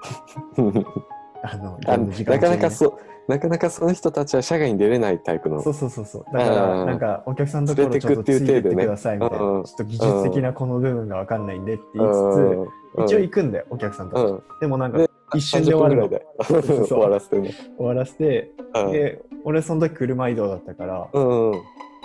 [1.44, 1.58] あ
[1.98, 5.62] の時なか間中にねなかそう、なかなかその人たちは社外に出れないタイプの。
[5.62, 6.26] そうそうそうそう。
[6.34, 9.46] だから、うんなんか、お客さんのところちょっとついてってくださいみたいな。
[9.46, 12.68] うんちょっと技術的なこの部分がわかんないんでって言いうん
[13.04, 14.24] つつ、一応行くんだよ、お客さんとか。
[14.24, 14.44] うん。
[14.60, 16.08] でもなんかで、一瞬で終わるの。
[16.08, 17.54] 30分ぐらいでそう終わらせてね。
[17.78, 21.20] 終わらせて、うんで、俺その時車移動だったから、う
[21.52, 21.54] ん。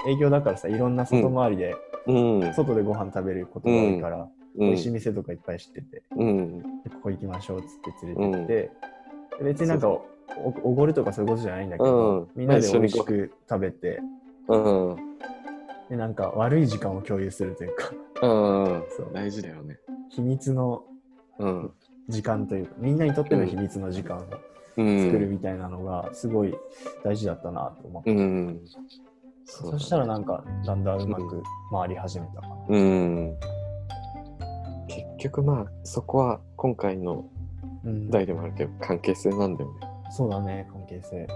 [0.09, 1.75] 営業だからさ、いろんな外回りで、
[2.07, 2.55] うん。
[2.55, 6.17] 外でご飯食べることが多いから、美味しい店とかいっぱい知ってて、こ
[7.03, 7.69] こ行きましょうっつっ
[8.01, 8.71] て連れてって、
[9.43, 10.05] 別になんかお
[10.63, 14.01] おごるとかそういうことじゃないんだけど、うんみんなで美味しまあく食べて、
[14.49, 14.97] うん。
[15.89, 17.91] でなんか悪い時間を共有するというか、
[18.23, 18.27] う
[18.79, 18.85] ん。
[18.97, 19.79] そう大事だよね。
[20.11, 20.83] 秘密の
[21.39, 21.73] うん。
[22.09, 24.25] 時間というか、みんなにとっての秘密の時間を
[24.77, 25.07] うん。
[25.07, 26.55] 作るみたいなのがすごい
[27.05, 28.61] 大事だったなと思って、うん。
[29.45, 32.57] そそしたらなんかだんだんうまく回り始めたかな。
[32.69, 33.37] うん。
[34.89, 37.25] 結局まあ、そこは今回の
[37.87, 39.81] うん、題でもあるけど、関係性なんだよね。
[40.11, 41.27] そうだね、関係性。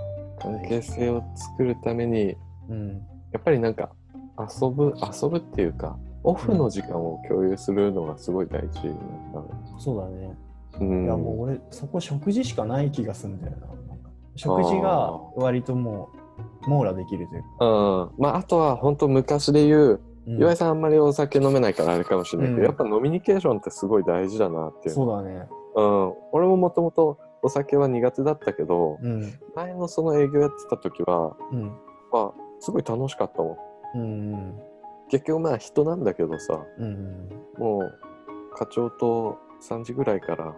[0.41, 2.37] 関係性を作るために、
[2.69, 2.89] うん。
[3.33, 3.91] やっぱりなんか、
[4.39, 8.97] 遊ぶ、遊ぶっていうか、オフの時間を共有するのがすごい大事なん
[9.33, 10.37] だろそうだね。
[10.81, 10.85] う。
[10.85, 11.05] うん。
[11.05, 13.67] いやもう俺、そこ食事しかない気がするんだよな。
[14.37, 16.11] 食事が割とも
[16.67, 17.67] う網羅できるというか。
[17.67, 18.11] うん。
[18.19, 24.95] まあ、あとは本当昔で言う、うん岩井さんあんまりお酒飲めないからあれかもしれないけど、うんやっぱ飲みニケーションってすごい大事だなっていう。
[24.95, 25.49] そうだね。
[25.75, 26.15] うん。
[26.33, 29.39] 俺ももともとお酒は苦手だったけど、うん。
[29.55, 31.69] 前のその営業やってた時は、うん。
[32.13, 33.57] まあ、すごい楽しかったも
[33.95, 33.99] ん。
[33.99, 34.59] うん。
[35.09, 37.29] 結局まあ人なんだけどさ、うん。
[37.59, 40.55] もう課長と3時ぐらいから、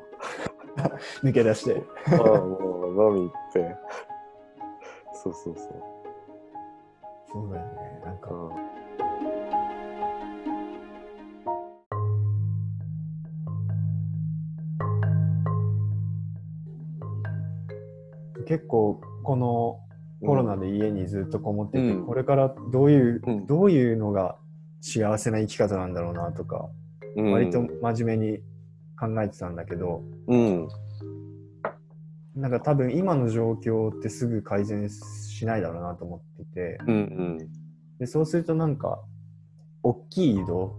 [1.22, 1.82] 抜け出して。
[2.10, 3.76] ああもう飲み行って、
[5.12, 5.82] そうそうそう。
[7.32, 8.02] そうだよね。
[8.04, 8.71] なんか、うん
[18.42, 19.80] 結構この
[20.26, 24.36] コロナで家にずっとこもってて、うんこれからどういう、うんどういうのが
[24.80, 26.68] 幸せな生き方なんだろうなとか、
[27.16, 28.38] うん割と真面目に
[28.98, 30.68] 考えてたんだけど、うん。
[32.34, 37.38] なんか多分今の状況ってすぐ改善しないだろうなと思っていて、うんうん。
[37.98, 39.02] でそうするとなんか、
[39.82, 40.76] 大きい移動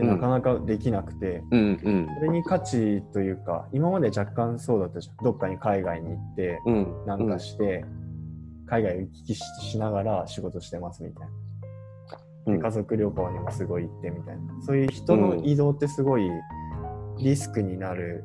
[0.00, 5.24] ってなかなかできなくて、うんうんそれに価値というか、今まで若干そうだったじゃん。
[5.24, 7.06] どっかに海外に行って、うん。
[7.06, 7.84] なんかして、
[8.66, 11.32] 海外を行き来ししながら仕事してますみたいな。
[12.46, 14.62] でうん家族旅行にもすごい行ってみたいな。
[14.62, 16.30] そういう人の移動ってすごい
[17.18, 18.24] リスクになる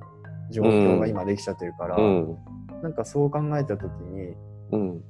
[0.51, 2.37] 状況が今できちゃってるから、うん。
[2.81, 4.35] なんかそう考えた時に、
[4.71, 5.03] うん。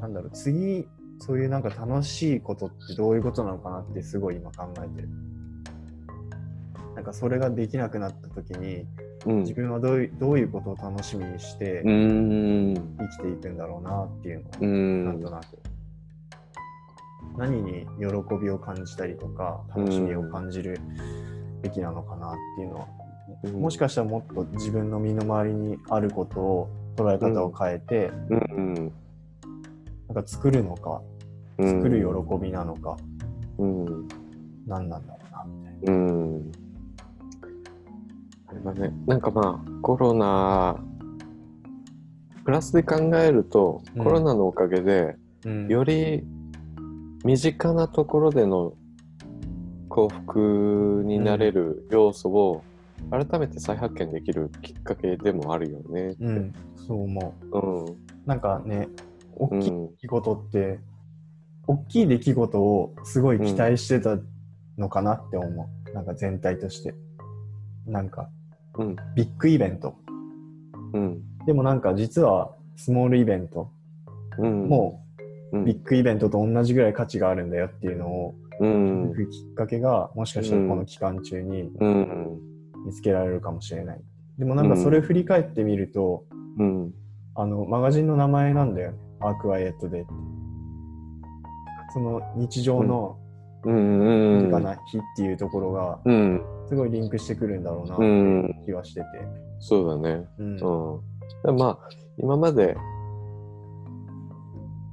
[0.00, 0.86] なんだろう、次、
[1.18, 5.08] そういうなんか楽しいことってどういうことなのかなってすごい今考えてる。
[7.02, 8.86] なんかそれができなくなった時に、
[9.26, 9.40] うん。
[9.40, 12.74] 自分はどういうどういうことを楽しみにしてうん。
[12.96, 15.20] 生きていくんだろうなっていうのをうなんん。
[15.20, 15.58] となく。
[17.36, 18.06] 何に喜
[18.40, 20.78] びを感じたりとか、楽しみを感じる
[21.60, 22.86] べきなのかなっていうのは、
[23.52, 28.92] もしかしたらもっと自分の身の回りにあることを捉え方を変えて、うん。
[30.06, 31.02] なんか作るのか、
[31.58, 31.68] うん。
[31.80, 32.96] 作る喜びなのか、
[33.58, 34.08] うん。
[34.68, 36.61] 何なんだろうな、みたいな。
[38.64, 40.78] だね、なんかまあ、コロナ、
[42.44, 46.24] プラスで考えると、うんコロナのおかげで、うんより
[47.24, 48.74] 身近なところでの
[49.88, 52.64] 幸福になれる要素を
[53.10, 56.16] 改めて再発見できるきっかけでもあるよね。
[56.20, 57.58] うん、そう思う。
[57.58, 57.96] うん。
[58.26, 58.88] なんかね、
[59.36, 59.90] 大きいうん。
[59.90, 60.80] 出来事って、
[61.66, 64.18] 大きい出来事をすごい期待してた
[64.78, 65.94] のかなって思う。
[65.94, 66.94] なんか全体として。
[67.86, 68.30] なんか、
[68.78, 68.96] うん。
[69.14, 69.94] ビッグイベント。
[70.92, 71.22] うん。
[71.46, 73.70] でもなんか実はスモールイベント
[74.38, 74.68] うん。
[74.68, 75.04] も
[75.52, 79.10] うん、ビッグイベントと同じぐらい価値があるんだよっていうのをうん。
[79.10, 82.40] 聞くきっかけがもしかしたらこの期間中にうん。
[82.86, 84.00] 見つけられるかもしれない。
[84.38, 86.24] でもなんかそれ振り返ってみると、
[86.58, 86.94] うん。
[87.34, 88.98] あのマガジンの名前なんだよね。
[89.20, 90.04] アークワイエットデ。
[91.92, 93.18] その日常の
[93.64, 94.44] うん。
[94.44, 94.50] うん。
[94.50, 96.42] かな日っていうところがうん。
[96.72, 98.06] すごいリンクしてくるんだろうなってう。
[98.06, 98.14] いう
[98.48, 99.06] ん気はしてて。
[99.60, 100.26] そうだね。
[100.38, 101.00] うんうん。
[101.44, 102.74] でまあ、今まで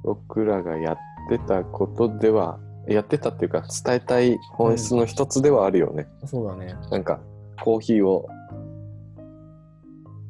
[0.04, 0.96] 僕らがやっ
[1.30, 6.06] てたことでは、やってたっていうか、伝えたい本質の一つではあるよね。
[6.26, 6.74] そうだね。
[6.90, 7.20] なんか、
[7.64, 8.28] コーヒーを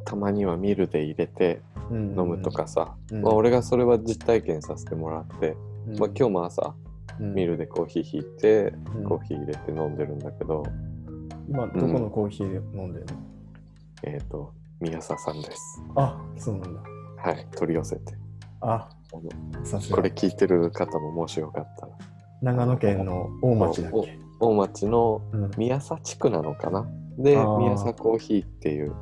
[0.05, 5.57] たまにはミルで入れてうん飲むとかさ、うんまあ、俺がそれは実体験させてもらって、
[5.89, 6.75] うんまあ、今日も朝
[7.19, 10.63] うんミルでコーヒー引いて、うんコーヒー入れて飲んでるんだけど、
[11.51, 13.13] 今、どこのコーヒー飲んでるの、
[14.05, 15.83] えっ、と、宮佐さんです。
[15.97, 16.81] あ、そうなんだ。
[17.23, 18.15] はい、取り寄せて。
[18.61, 19.21] あ、こ
[20.01, 20.11] れ。
[20.11, 21.93] 聞いてる方ももしよかったら。
[22.41, 24.19] 長野県の大町だっけ？
[24.39, 25.51] 大町のうん。
[25.59, 26.89] 宮佐地区なのかな？
[27.19, 28.95] であー宮佐コーヒーっていう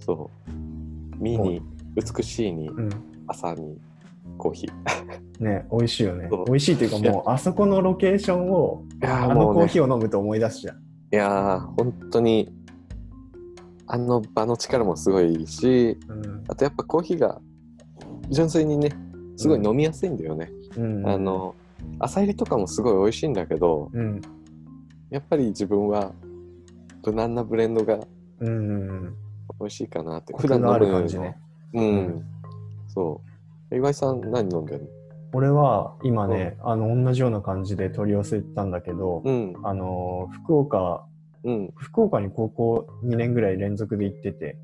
[0.00, 0.50] そう
[1.22, 1.62] 見に
[1.94, 2.90] 美しいにうん。
[3.28, 3.78] 朝に
[4.38, 4.72] コーヒー
[5.44, 6.30] ね、美味しいよね。
[6.46, 10.85] 美味しいっていうか、もう、あそこのロケーションを、あのコーヒーを飲むと思い出すじゃん。
[11.12, 12.52] いやー本当に
[13.86, 16.44] あの場の力もすごいしうん。
[16.48, 17.40] あとやっぱコーヒーが
[18.30, 18.90] 純粋にね
[19.36, 21.08] すごい飲みやすいんだよね、うん。
[21.08, 21.54] あ、の
[21.98, 24.20] 朝入りとかもすごい美味しいんだけどうん。
[25.10, 26.12] やっぱり自分は
[27.04, 28.00] 無難なブレンドが
[28.40, 29.16] うんうん。
[29.60, 31.38] 美味しいかなってコクのある感じのね。
[31.72, 32.24] うん、うん
[32.88, 33.20] そ
[33.70, 34.88] う岩井さん何飲んでるの？
[35.32, 39.54] 俺は今ね、あの、同じような感じで取り寄せたんだけど、うん。
[39.64, 41.06] あの、福岡、
[41.44, 41.70] うん。
[41.76, 44.58] 福岡に高校2年ぐらい連続で行ってて、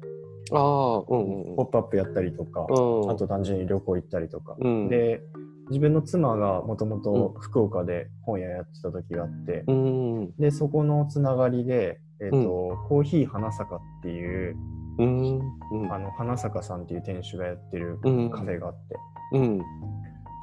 [0.50, 3.10] ああうんうんポップアップやったりとか、うん。
[3.10, 4.56] あと単純に旅行行ったりとか。
[4.58, 4.88] うん。
[4.88, 5.22] で、
[5.68, 10.32] 自分の妻がもともと福岡で本屋やってた時があって、うん。
[10.38, 14.56] で、そこのつながりで、えっ、と、コーヒー花坂っていう、
[14.98, 15.38] うん。
[15.38, 15.92] うん。
[15.92, 18.30] あの、花坂さんっていう店主がやってるうん。
[18.30, 18.96] カフェがあって、
[19.32, 19.62] うん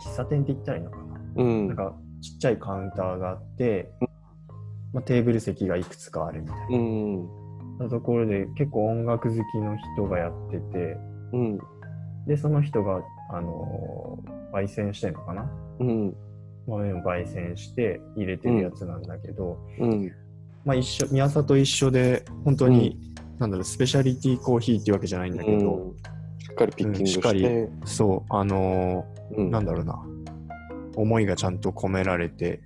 [0.05, 1.03] 喫茶店って言ったらいいのかな、
[1.35, 1.67] うん。
[1.67, 3.91] なんか、ちっちゃいカウンターがあって、
[4.93, 7.29] まあ、テーブル席がいくつかあるみたいうん。
[7.77, 10.97] なところで、結構音楽好きの人がやってて、
[11.33, 11.59] うん。
[12.27, 15.47] で、その人が、あのー焙煎してんのかな。
[15.79, 16.15] うん。
[16.67, 20.11] 豆を焙煎して入れてるやつなんだけど、うん。
[20.65, 22.97] まあ一緒、宮里と一緒で、本当に、
[23.37, 25.97] なんだろう、スペシャリティコーヒーっていうわけじゃないんだけど、うん。
[26.39, 29.51] しっかりピッキングうんしっかりしてそう、あのーうん。
[29.51, 30.01] なんだろうな、
[30.95, 32.61] 思いがちゃんと込められて、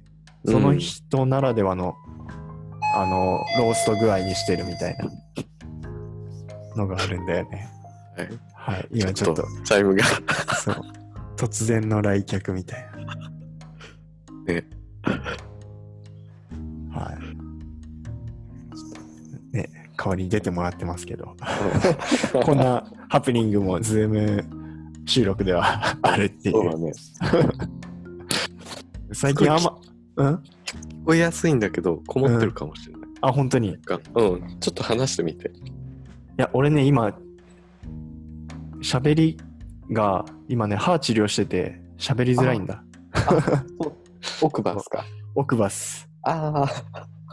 [0.46, 1.96] その人ならではの、
[2.96, 5.10] あの、ロースト具合にしてるみたいな。
[6.76, 7.70] のがあるんだよね。
[8.16, 8.30] はい。
[8.76, 10.04] はい、今ちょっと、チャイムが。
[10.56, 10.82] そう、
[11.36, 12.88] 突然の来客みたい
[14.46, 14.54] な。
[14.54, 14.66] ね。
[16.92, 17.18] はい。
[19.56, 21.36] ね、代わりに出てもらってますけど、
[22.44, 24.63] こんなハプニングもズーム
[25.06, 26.56] 収録では あるっていう。
[26.56, 26.92] そうだね。
[29.12, 29.78] 最近あんま、
[30.18, 30.34] うん？
[30.36, 33.10] 聞こえやすいんだけどこもってるかもしれない。
[33.22, 33.70] あ、本当に？
[33.70, 33.80] うん。
[34.60, 35.52] ちょっと話してみて。
[36.38, 37.16] や、俺ね、今、
[38.82, 39.38] 喋り
[39.92, 42.84] が、今ね、歯治療してて、喋りづらいんだ。
[44.42, 45.06] 奥歯ですか？
[45.36, 46.10] 奥歯っす。
[46.24, 46.66] あ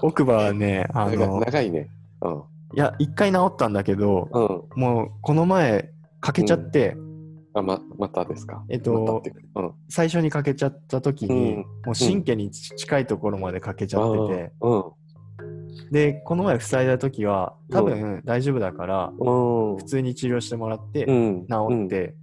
[0.02, 1.88] 奥歯はね、あの、長いね。
[2.22, 2.33] うん。
[2.37, 2.40] い
[2.74, 4.28] や、一回治ったんだけど、
[4.76, 4.80] うん。
[4.80, 6.96] もう、この前、かけちゃって、
[7.61, 8.64] あままたですか？
[8.68, 9.23] えっと
[9.55, 9.73] まうん。
[9.88, 11.59] 最初にかけちゃった時に、うん。
[11.59, 14.85] もう神経に近いところまでかけちゃってて、うん。
[15.90, 19.77] で、この前塞いだ時は、多分大丈夫だから、うん。
[19.77, 21.46] 普通に治療してもらって、うん。
[21.46, 22.14] 治って、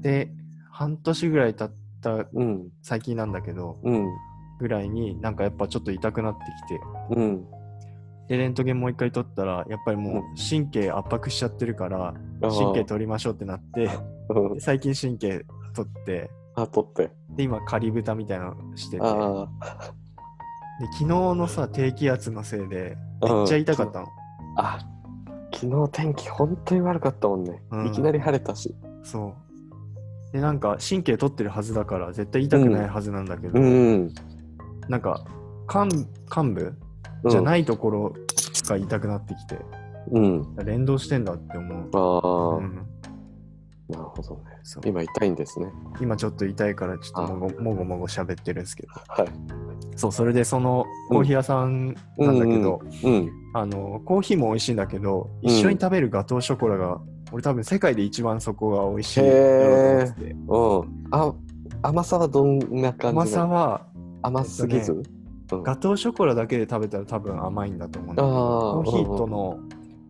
[0.00, 0.30] で、
[0.70, 2.68] 半年ぐらい経ったうん。
[2.82, 4.08] 最近なんだけど、うん。
[4.58, 6.80] ぐらいになんかやっぱちょっと痛くなってきて、
[7.16, 7.44] うん。
[8.28, 13.90] で、レントゲンもう一回取ったら、やっぱりもう神経圧迫しちゃってるから、神経取りましょうってなって、
[14.58, 17.10] 最近神経取って、あ取って。
[17.30, 19.48] で、今仮蓋みたいなのしてて、であ。
[20.92, 24.06] 昨日のさ、低気圧のせいで、めっちゃ痛かったの。
[24.56, 24.78] あ
[25.54, 27.86] 昨日天気本当に悪かったもんね、うん。
[27.86, 28.74] いきなり晴れたし。
[29.02, 29.34] そ
[30.30, 30.32] う。
[30.32, 34.10] で、なんか神経取ってるはずだから、絶対痛くないはずなんだけど、うん。
[34.88, 35.24] なんか、
[35.72, 36.74] 幹幹部
[37.28, 38.14] じゃないところ
[38.66, 39.58] が痛くなってきて、
[40.10, 40.56] うん。
[40.64, 41.90] 連動してんだって思う。
[41.92, 42.86] ああ、うん、
[43.92, 44.42] なるほどね。
[44.84, 45.66] 今痛いんですね。
[46.00, 48.92] 今ちょっと痛いから、ちょっともごもごもご喋ってるんですけど。
[49.08, 49.28] はい。
[49.96, 57.00] そう、それでそのコーヒー屋さんなんだけど、うんあの、コーヒーも美味しいんだけど、一緒に食べるガトーショコラが、
[57.32, 60.30] 俺多分世界で一番そこが美味しいだろうと思ってて。
[60.30, 61.08] うん。
[61.10, 61.34] あ
[61.82, 63.86] 甘さはどんな感じ甘さは、
[64.22, 65.62] 甘すぎず、うん。
[65.62, 69.58] ガトーショコラだけで食べたら多分甘いんだと思うんだコーヒーとの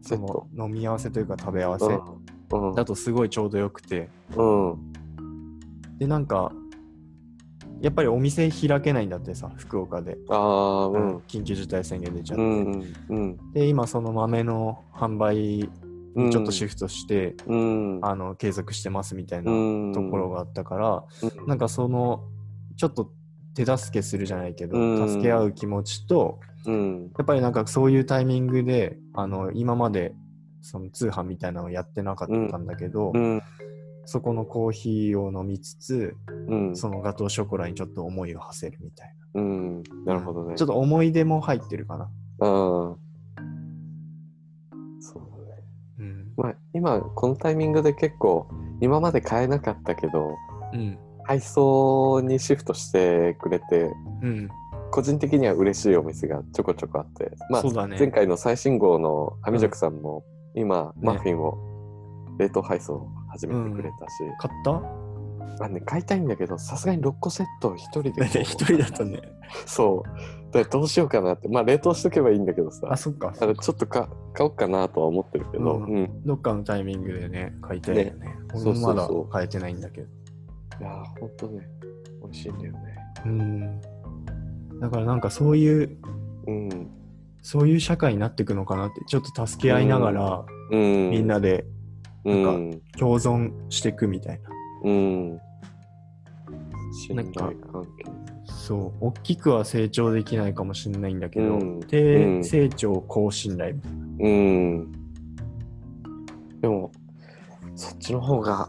[0.02, 1.86] その飲み合わせというか食べ合わせ
[2.52, 2.68] うん。
[2.70, 4.92] うんだとすごいちょうどよくて、うん。
[5.98, 6.52] で、なんか、
[7.80, 10.16] やっぱりお店開けないんだってさ、福岡で。
[10.28, 12.42] ああううんん緊急事態宣言出ちゃって。
[12.42, 15.68] うんうんで、今その豆の販売
[16.14, 17.98] うんにちょっとシフトして、うん。
[18.02, 19.54] あの継続してますみたいなう
[19.90, 19.92] ん。
[19.92, 21.04] ところがあったから、
[21.40, 21.46] うん。
[21.48, 22.24] なんかその
[22.76, 23.10] ちょっと
[23.54, 25.08] 手助けするじゃないけど、うん。
[25.08, 27.10] 助け合う気持ちとうん。
[27.18, 30.14] やっぱりなんかそういうタイミングであの今まで
[30.62, 33.42] その通販みたいなのをやってなかったんだけど、うん。
[34.04, 36.16] そこのコーヒーを飲みつつ
[36.48, 36.76] うん。
[36.76, 39.82] そのガトーショコラにちょっと思いを馳せるみたいうん。
[40.04, 40.56] ななるほどね。
[40.56, 42.10] ちょっと思い出も入ってるかな。
[42.40, 42.48] う
[42.94, 42.96] ん。
[46.74, 48.48] 今このタイミングで結構
[48.80, 50.34] 今まで買えなかったけど
[50.72, 50.98] うん。
[51.24, 53.92] 配送にシフトしてくれて
[54.22, 54.48] うん。
[54.90, 57.96] 個人的には嬉しいお店がちょこちょこあって、まあそうだね。
[57.98, 60.22] 前回の最新号のアミジョクさんも
[60.54, 61.00] 今、ね。
[61.02, 61.58] マフィンを
[62.38, 64.82] 冷凍配送始めてくれたし、買った？
[65.64, 68.24] あね、買いたいんだけどさすがに6個セット一人で。
[68.42, 69.20] 一人だとね。
[69.66, 70.02] そ
[70.54, 70.64] う。
[70.70, 71.48] どうしようかなって。
[71.48, 72.88] まあ冷凍しとけばいいんだけどさ。
[72.90, 73.28] あそっか。
[73.32, 76.02] だからちょっとか買おうかなとは思ってるけど、ううん。
[76.04, 78.14] んどっかのタイミングでね買いたいよね。
[78.54, 79.28] 俺もまだそうそうそう。
[79.28, 80.06] 買えてないんだけど。
[80.80, 81.68] いやーほんとね。
[82.22, 82.80] 美味しいんだよね。
[83.26, 83.80] うん。
[84.80, 85.96] だからなんかそういう
[86.46, 86.90] うん
[87.42, 91.10] そういう社会になっていくのかなってちょっと助け合いながら、うん。
[91.10, 91.66] みんなで
[92.24, 92.42] うん。
[92.44, 94.50] なん共存していくみたいな。
[94.84, 95.40] うん。
[97.06, 97.50] 信なんか
[98.44, 101.80] そう大きくは成長できないかもしれないんだけど、うん。
[101.80, 104.92] 低成長高信頼みたいなうん。
[106.60, 106.92] でも
[107.74, 108.68] そっちの方が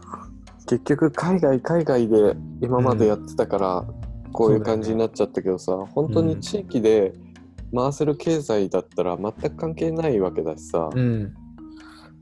[0.65, 3.85] 結局海外海外で今までやってたから、
[4.31, 7.13] こういう感じになっちゃったけどさ、本当に地域で
[7.75, 11.33] 回せる経済だったら全く関係ないわけだしさ、うん。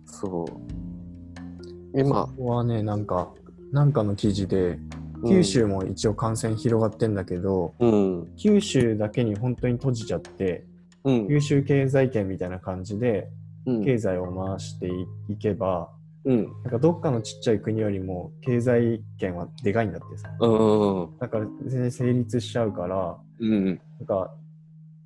[0.06, 2.00] そう。
[2.00, 2.26] 今。
[2.28, 3.34] ここはねなんか
[3.72, 4.80] なんかの記事で
[5.28, 8.36] 九州も一応感染広がってんだけど、うん。
[8.38, 10.66] 九州だけに本当に閉じちゃって
[11.04, 11.28] うん。
[11.28, 13.30] 九州経済圏みたいな感じで
[13.66, 13.84] うん。
[13.84, 15.90] 経済を回していいけば、
[16.26, 16.44] うん。
[16.64, 20.30] なんかどっかのちっちゃい国よりも経済圏はでかいんだってさ。
[20.40, 23.66] うんだから全然成立しちゃうからうん。
[23.66, 23.78] なん
[24.08, 24.34] か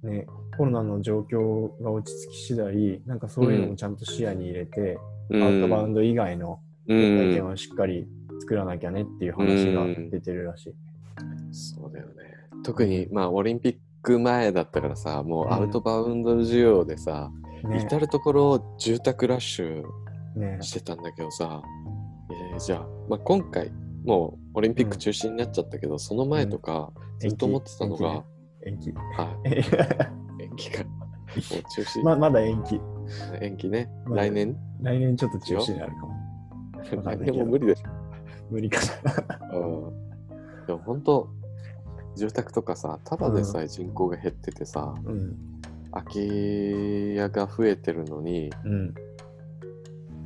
[0.06, 0.28] ね
[0.58, 4.98] コロナの状況が落ち着き次第なんかそういうのもちゃんと視野に入れて、
[5.30, 5.44] うん。
[5.44, 8.08] アウトバウンド以外のう経済ん圏をしっかり
[8.40, 10.76] 作らなきゃねっていう話が出てるらしい。
[11.52, 12.14] そうだよね。
[12.64, 17.32] 特にまあオリンピック前だったからさもうアウトバウンド需要でさ、
[17.64, 17.80] ね。
[17.80, 19.84] 至る所住宅ラッシュ
[20.36, 20.58] ね。
[20.62, 21.62] してたんだけどさ、
[22.52, 23.72] えーじゃあ、まあ、今回
[24.06, 28.24] もうオリンピック中止になっちゃったけど、その前とかずっと思ってたのが、
[28.66, 28.92] 延期。
[28.92, 29.50] はい、
[30.44, 30.90] 延期かも
[31.36, 31.40] う
[31.76, 32.82] 中止、ままだ延期。
[33.42, 34.58] 延期ね、来年？
[34.82, 36.14] 来年ちょっと中止になるかも。
[37.04, 37.84] 来 年も無理でし
[38.50, 39.58] 無理かな。
[39.58, 39.94] ょ、
[40.30, 41.30] うん、でも本当
[42.16, 45.36] 住宅とかさただでさえ人口が減っててさ、うん。
[45.92, 48.94] 空き家が増えてるのに、うん。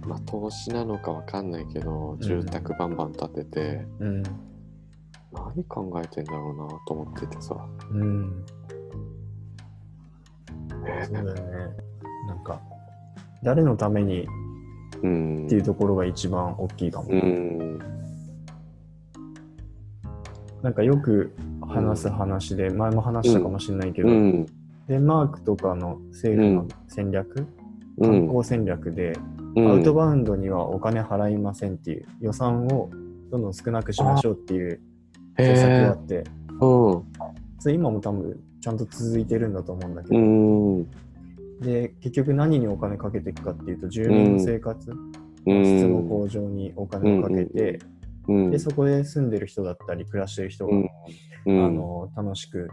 [0.07, 4.23] まあ、投資なのかわかんないけど住宅バンバン建てて、うん。
[5.33, 7.55] 何考えてんだろうなと思っててさ、
[7.91, 8.45] うん。
[10.87, 11.41] えそうだよね。
[12.27, 12.61] なんか、
[13.43, 14.27] 誰のために
[15.03, 15.45] うん。
[15.45, 17.09] っていうところが一番大きいかも。
[17.09, 17.79] うん。
[20.61, 24.45] なんかよく話す話で、前も話したかもしれないけど、うん。
[24.87, 27.47] デンマークとかの政府の戦略、
[27.97, 28.09] うん。
[28.09, 29.17] 観光戦略で、
[29.55, 29.71] うん。
[29.71, 32.89] アウトバウンドにはお金払いませんっていう予算を
[33.31, 34.81] どんどん少なくしましょうっていう
[35.41, 36.29] へ政策があえって、
[36.61, 37.03] うん
[37.59, 40.87] それ今も多分ちゃんと続いてるんだと思うんだけうど、ん。
[41.59, 47.79] で結局何にお金かけていくかっていうと住民の生活、質の向上にお金をかけて、
[48.27, 48.51] うん。
[48.51, 50.73] でそこで住んでる人だったり暮らしてる人が、
[51.45, 51.65] うん。
[51.65, 52.69] あの楽しく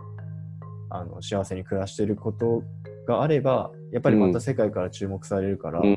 [0.91, 2.63] あの幸せに暮らしてること
[3.09, 5.97] があればやっぱりまた世界から注目されるから、うん。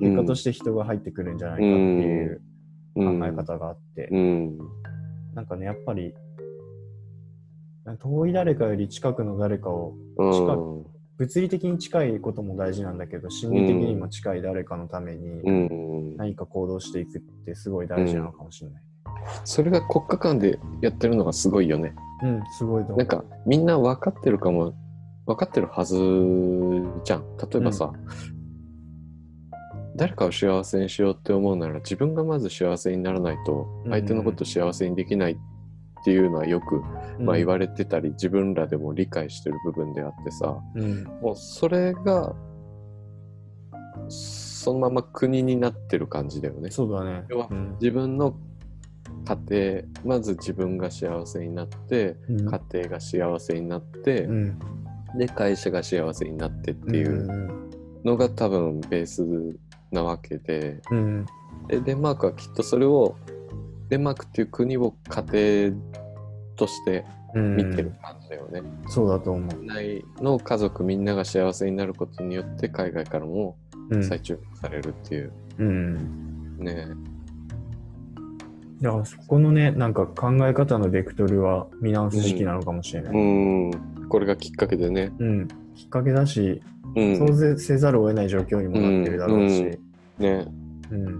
[0.00, 2.40] 結果として人が入ってくるんじゃないかっていう
[2.94, 4.58] 考え方があって、うん
[5.34, 6.14] なんかねやっぱり
[7.98, 10.32] 遠い誰かより近くの誰かをうん。
[10.32, 16.16] 近物理的に近いことも大事なんだけど心理的にも近い誰かのためにうん。
[16.16, 18.82] 何か行動していくってすごい大事なのかもしれない。
[19.44, 21.94] それが国家間でやってるのがすごいよね。
[22.22, 22.98] うん、すごいと思う。
[22.98, 24.74] なんかみんな分かってるかも
[25.26, 25.96] 分かってるはず
[27.04, 27.24] じゃん。
[27.36, 27.92] 例えばさ、
[29.96, 33.90] 誰かを幸せにしようって思うなら自分がまず幸せにならないとうん。
[33.90, 35.36] 相手のことを幸せにできないっ
[36.04, 36.82] ていうのはよく、
[37.18, 40.56] まあ、言われてたり自分らでも理解してる部分であってさ。
[40.74, 42.34] うん、もうそれが
[44.08, 46.70] そのまま国になってる感じだよね。
[46.70, 47.24] そうだね。
[47.28, 47.76] 要はうん。
[47.80, 48.36] 自分の
[49.24, 52.48] 家庭まず自分が幸せになってうん。
[52.48, 54.58] 家庭が幸せになって、うん、
[55.18, 57.70] で会社が幸せになってっていうんう
[58.04, 59.24] のが多分ベース
[59.90, 61.26] なわけでうん
[61.68, 63.16] でデンマークはきっとそれを
[63.88, 65.76] デンマークっていう国を家庭
[66.56, 68.62] としてうん、見てる感じだよね。
[68.88, 69.64] そうだと思う。
[69.64, 73.56] 内の家族みんなが幸せになることによって海外からも
[73.90, 76.88] うん再注目されるっていううん、ね。
[78.80, 83.14] だからそこのね、なんか考え方のベクトルは見直す時期なのかもしれない。
[83.14, 83.70] うん
[84.08, 85.12] これがきっかけでね。
[85.18, 86.62] うん、きっかけだし、
[86.96, 87.16] うん。
[87.18, 89.62] そうせせざるを得ない状況にもなってるだろうし、
[90.18, 90.46] ね。
[90.90, 91.04] うん。
[91.04, 91.16] 本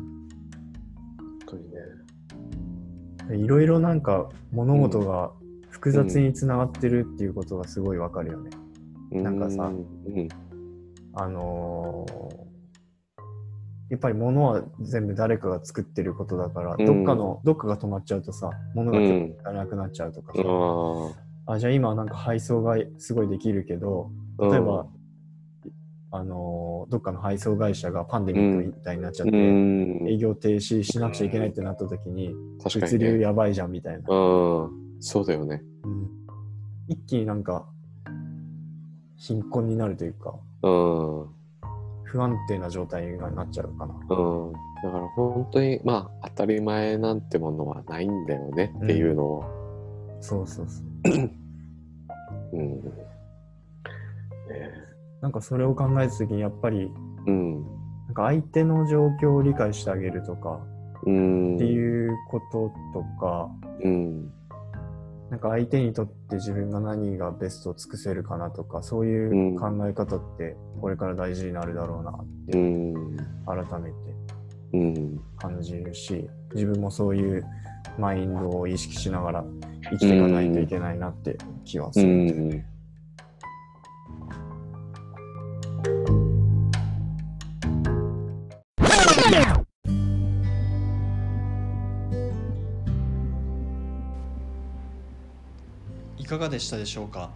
[1.47, 3.45] 当にね。
[3.45, 5.31] いろいろなんか物事が
[5.71, 8.51] 複雑につながってるっていうことがすごいわかるよね。
[9.11, 10.29] なんかさうん。
[11.15, 12.51] あのー
[13.91, 16.87] やっぱり物は全部誰かが作ってることだから、うん。
[16.87, 20.43] どっかの、どっかが止まっちゃうとさ、物がなくなっちゃうとかさ、
[21.47, 24.09] ああ、じゃあ今なんか配送がすごいできるけど、
[24.39, 24.87] あ例えば、
[26.13, 30.09] あのーどっかの配送会社がパンデミックみたいになっちゃって、うん。
[30.09, 34.13] 営業停止しなくちゃいけないってなった時に、物確かに、ね、流やばいじゃんみたいな。
[34.13, 34.71] うん。
[34.99, 35.63] そうだよね。
[35.85, 36.11] うん。
[36.89, 37.69] 一気になんか、
[39.17, 41.27] 貧困になるというか、うん
[42.05, 43.95] 不安定な状態になっちゃうかな。
[43.95, 43.97] う
[44.51, 44.53] ん。
[44.83, 49.45] だから本当にまあ当たり前なんてものはないんだよねっていうのを、
[50.21, 50.87] そうそうそう。
[52.55, 52.83] うん。
[52.83, 52.91] ね
[55.21, 56.91] なんかそれを考えた時にやっぱり、
[57.27, 57.63] うん。
[58.07, 60.61] なんか相手の状況を理解してあげるとか
[61.05, 61.57] うん。
[61.57, 63.49] っていうこととか、
[63.85, 64.31] うん。
[65.31, 73.17] なんか相手にとって自分が何がベストを尽くせるかなとか、そういう考え方ってこれから大事になるだろうなってうん
[73.47, 73.97] 改めて
[74.73, 75.21] うん。
[75.37, 77.45] 感じるし、自分もそういう
[77.99, 79.45] マインドを意識しながら
[79.91, 82.09] 生きていかないといけないなって気はすうる。
[82.09, 82.51] ん。
[82.53, 82.67] いか
[96.41, 97.31] がでしたでしょうか？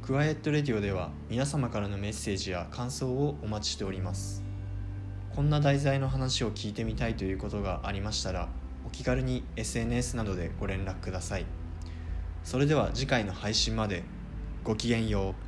[0.00, 4.44] クワイエットレディオでは皆様からのメッセージや感想をお待ちしております。
[5.34, 8.48] こんな題材の話を聞いてみたいということがありましたら
[8.86, 11.46] お気軽に SNS などでご連絡ください。
[12.44, 14.04] それでは次回の配信まで
[14.62, 15.47] ごきげんよう。